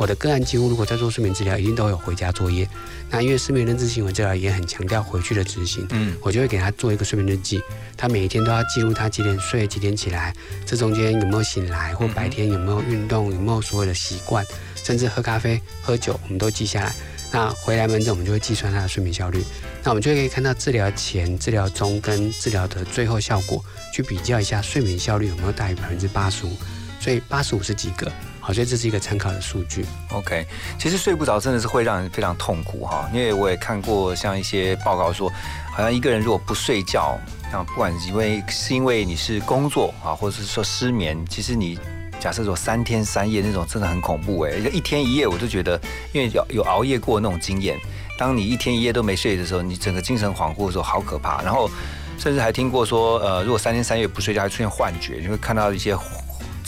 [0.00, 2.66] 我的个案几乎如果在做睡眠治疗，一定都有回家作业。
[3.10, 7.60] 那因为失眠认知行为治疗也很强调回去的执行，嗯，我就会给他做一个睡眠日记，
[7.98, 10.34] 他每一天都要记录他几点睡、几点起来，
[10.64, 14.42] 这中间有没有醒来，或白天有没有运动，有没有所有的习惯，
[14.82, 16.94] 甚至喝咖啡、喝酒，我们都记下来。
[17.30, 19.44] 那回来门诊，我们就会计算他的睡眠效率。
[19.84, 23.62] 那我们就可以看到治疗前、治疗中跟治疗的最后效果，
[23.94, 26.56] 去比较一下睡眠效率有没有大于百分之八十五。
[26.98, 28.10] 所以八十五是几个？
[28.40, 29.84] 好，所以这是一个参考的数据。
[30.12, 30.46] OK，
[30.78, 35.30] 其实睡不着真的是会让人非常痛苦哈，因为我也看过像一些报告说，
[35.72, 37.18] 好像一个人如果不睡觉，
[37.52, 41.78] 像不管因为是因为你是工作啊，或者是说失眠，其实你
[42.18, 45.78] 假设说三天三夜那种真的很恐怖哎，一天一夜我就觉得，
[46.12, 47.78] 因为有有熬夜过那种经验，
[48.18, 51.42] 当你一天一夜都没睡的时候，你整个精神恍惚的时候好可怕。
[51.42, 51.70] 然后
[52.18, 55.94] 甚至还听过说，呃，如果三天三夜不睡觉，还出现幻觉，你会看到一些。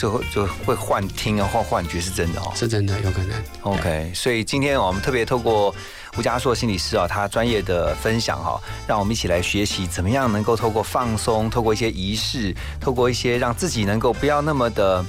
[0.03, 3.41] 就会就会幻听啊，或幻觉是真的哦，是真的，有可能。
[3.61, 5.73] OK，所以今天我们特别透过
[6.19, 15.05] 吴家硕心理师啊，他专业的分享哈，让我们一起来学习怎么样能够透过放松，透过一些仪式，透过一些让自己能够不要那么的。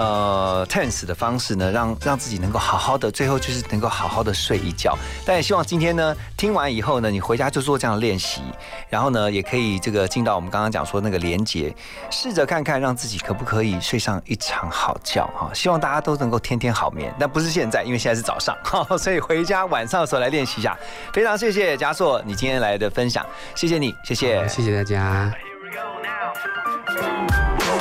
[0.00, 4.96] 呃，tense 的方式呢，让让自己能够好好的，最后就是能够好好的睡一觉。
[5.26, 8.40] 但也希望今天呢，听完以后呢，你回家就做这样的练习，
[8.88, 11.74] 然后呢，也可以这个进到我们刚刚讲说那个连接，
[12.10, 15.50] 试着看看让自己可不可以睡上一场好觉哈。
[15.52, 18.56] 希望大家都能够天天好眠，但不是现在，因为现在是早上，
[18.98, 20.74] 所以回家晚上的时候来练习一下。
[21.12, 25.30] 非常谢谢嘉硕你今天来的分享，谢谢你，谢谢，谢谢大家。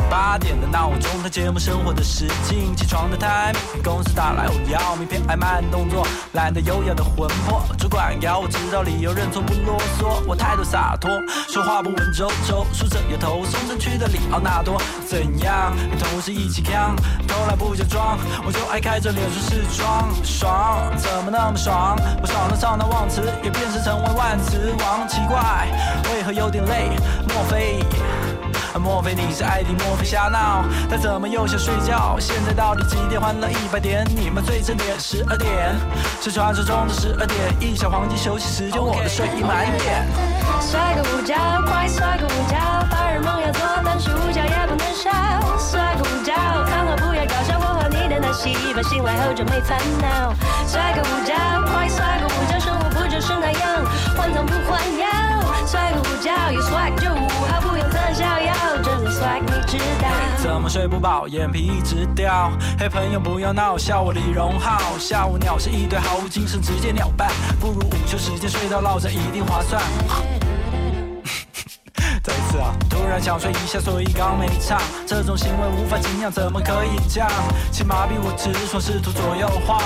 [0.10, 2.76] 八点的闹钟，他节目生活的时间。
[2.76, 3.54] 起床的 time，
[3.84, 7.64] 公司打来我要名片，爱慢动作，懒得优雅的魂魄。
[7.78, 10.26] 主管要我知道理由，认错不啰嗦。
[10.28, 11.12] 我态度洒脱，
[11.48, 12.66] 说话不文绉绉。
[12.74, 14.82] 梳着有头，松城区的里奥纳多。
[15.08, 15.74] 怎样？
[15.92, 16.96] 与同事一起扛，
[17.28, 20.10] 偷懒不假装，我就爱开着脸说试装。
[20.24, 20.92] 爽？
[20.98, 21.96] 怎么那么爽？
[22.22, 25.08] 我爽到上到忘词，也变身成为万词王。
[25.08, 25.68] 奇怪，
[26.12, 26.90] 为何有点累？
[27.28, 27.80] 莫非？
[28.78, 30.64] 莫非你是爱听，莫非瞎闹？
[30.90, 32.18] 他怎么又想睡觉？
[32.20, 33.20] 现在到底几点？
[33.20, 35.76] 换了一百点，你们最正点十二点，
[36.22, 40.06] 是传说中的十二点，一小黄金休息时间，我的睡意满点。
[40.62, 42.56] 摔个午觉，快摔个午觉，
[42.90, 45.10] 白日梦要做，但是午觉也不能少。
[45.58, 46.34] 摔个午觉，
[46.66, 50.34] 看好不要搞笑，我和你的那戏，把醒来后就没烦恼。
[50.68, 51.34] 摔个午觉，
[51.74, 53.84] 快摔个午觉，生活不就是那样，
[54.16, 55.08] 换汤不换药。
[55.68, 58.54] 摔个午觉，有 swag 就五号，不用特效药，
[59.42, 60.08] 你知道。
[60.38, 62.52] 怎么睡不饱，眼皮一直掉？
[62.80, 64.98] 嘿，朋友不要闹，笑我李荣浩。
[64.98, 69.82] 下午鸟是一堆毫无精神，直接鸟办，不如午休时间睡到落枕，一定划算。
[72.22, 74.80] 再一次啊，突然想睡一下，所以刚没唱。
[75.06, 77.30] 这种行为无法敬仰，怎么可以这样？
[77.72, 79.80] 请麻痹我直爽，试图左右晃。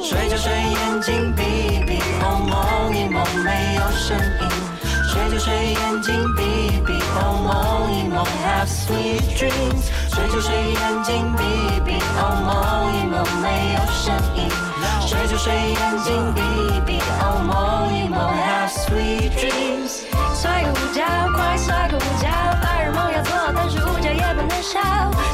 [0.00, 1.42] 睡着睡，眼睛闭
[1.86, 4.79] 闭，梦梦一梦没有声音。
[5.10, 9.90] 睡就睡，眼睛闭闭，哦梦一梦，Have sweet dreams。
[10.14, 11.42] 睡就睡，眼睛闭
[11.84, 14.48] 闭，哦梦一梦，没有声音。
[15.04, 16.40] 睡就睡，眼睛闭
[16.86, 20.06] 闭，哦梦一梦，Have sweet dreams。
[20.32, 21.02] 睡个午觉，
[21.34, 22.30] 快睡个午觉，
[22.62, 24.78] 白日梦要做，但是午觉也不能少。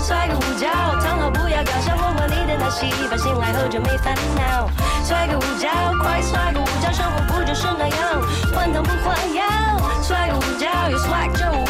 [0.00, 0.72] 睡个午觉，
[1.04, 4.70] 躺好不要搞笑，破坏你的那戏，把醒来后就没烦恼。
[5.04, 5.68] 睡个午觉，
[6.00, 8.22] 快睡个午觉，生活不就是那样，
[8.54, 9.65] 换汤不换药。
[10.06, 11.64] 摔个午觉，有 swag 就五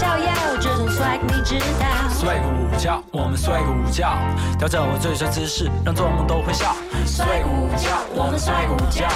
[0.00, 1.86] 号，不用特效药，这种 swag 你知道。
[2.08, 4.16] 睡个午觉，我们睡个午觉，
[4.58, 6.74] 调整我最帅姿势，让做梦都会笑。
[7.06, 9.06] 睡个午觉，我们睡个午觉，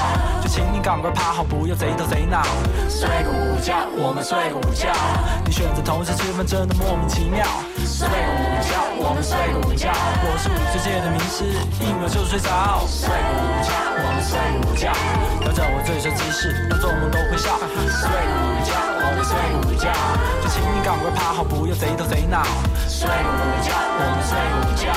[0.43, 2.43] 就请你赶快趴好，不要贼头贼脑。
[2.89, 4.93] 睡个午觉，我们睡个午觉，
[5.45, 7.45] 你选择同时吃饭真的莫名其妙。
[7.85, 11.45] 睡个午觉，我们睡个午觉，我是午睡界的名师，
[11.80, 12.85] 一秒就睡着。
[12.89, 14.93] 睡个午觉，我们睡个午觉，
[15.41, 17.57] 调整我最帅姿势，让做梦都会笑。
[17.89, 18.72] 睡个午觉，
[19.05, 19.93] 我们睡午觉，
[20.41, 22.41] 就请你赶快趴好，不要贼头贼脑。
[22.89, 24.89] 睡个午觉，我们睡个午觉，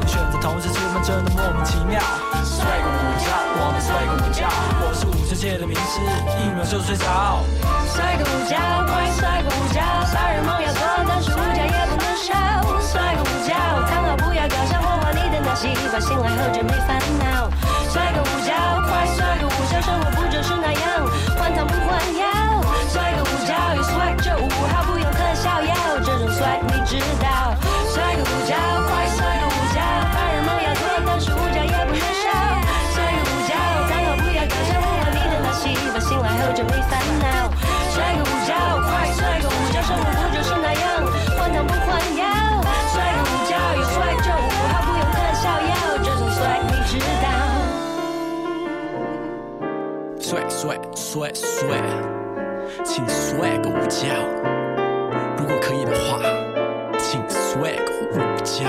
[0.00, 2.00] 你选择同时吃饭真的莫名其妙。
[2.40, 3.28] 睡个午觉，
[3.60, 4.48] 我们睡个午觉，
[4.80, 6.00] 我是午睡界的名师，
[6.40, 7.44] 一秒就睡着。
[7.92, 8.56] 睡个午觉，
[8.88, 12.32] 快睡个午觉，白日梦要做，但是午觉也不能少。
[12.80, 13.52] 睡个午觉，
[13.92, 17.52] 躺好不要搞笑，破坏你的那戏，把醒来后就没烦恼。
[17.92, 18.56] 睡个午觉，
[18.88, 21.04] 快睡个午觉，生活不就是那样，
[21.36, 22.29] 换汤不换药。
[26.90, 27.54] 知道。
[27.86, 28.58] 摔个五跤，
[28.90, 29.78] 快摔个五跤，
[30.10, 32.26] 荷尔梦要多，但是五跤也不能少。
[32.90, 33.54] 摔个五跤，
[33.86, 37.46] 咱可不要搞笑，我管你的那戏吧，醒来后就没烦恼。
[37.94, 41.06] 摔个五跤，快摔个五跤，生活不就是那样，
[41.38, 42.26] 换汤不换药。
[42.90, 47.30] 摔个五跤，有摔就不好，不用特效药，这种摔你知道。
[50.18, 51.78] 摔摔摔摔。
[52.82, 54.10] 请睡个午觉，
[55.38, 56.18] 如果可以的话。
[57.50, 57.82] 请 swag
[58.12, 58.64] 午觉。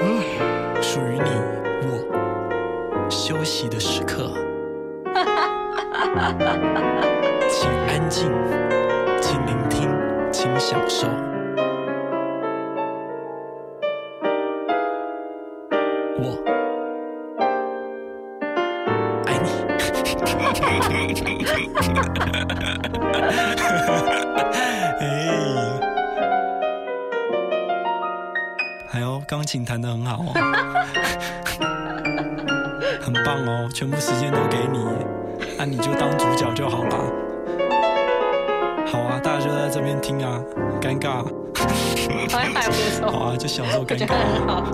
[0.00, 0.02] 嗯，
[0.80, 1.30] 属于你
[1.82, 4.30] 我休息的时刻。
[7.50, 8.32] 请安静，
[9.20, 9.90] 请聆听，
[10.32, 11.06] 请享受。
[16.16, 16.38] 我
[19.26, 19.50] 爱你。
[29.44, 30.32] 钢琴弹得很好哦，
[32.98, 34.78] 很棒哦，全部时间都给你，
[35.58, 36.96] 那、你就当主角就好了。
[38.86, 40.40] 好啊，大家就在这边听啊，
[40.80, 41.22] 尴尬。
[42.30, 44.14] 还还不错，好啊，就享受尴尬
[44.46, 44.64] 好。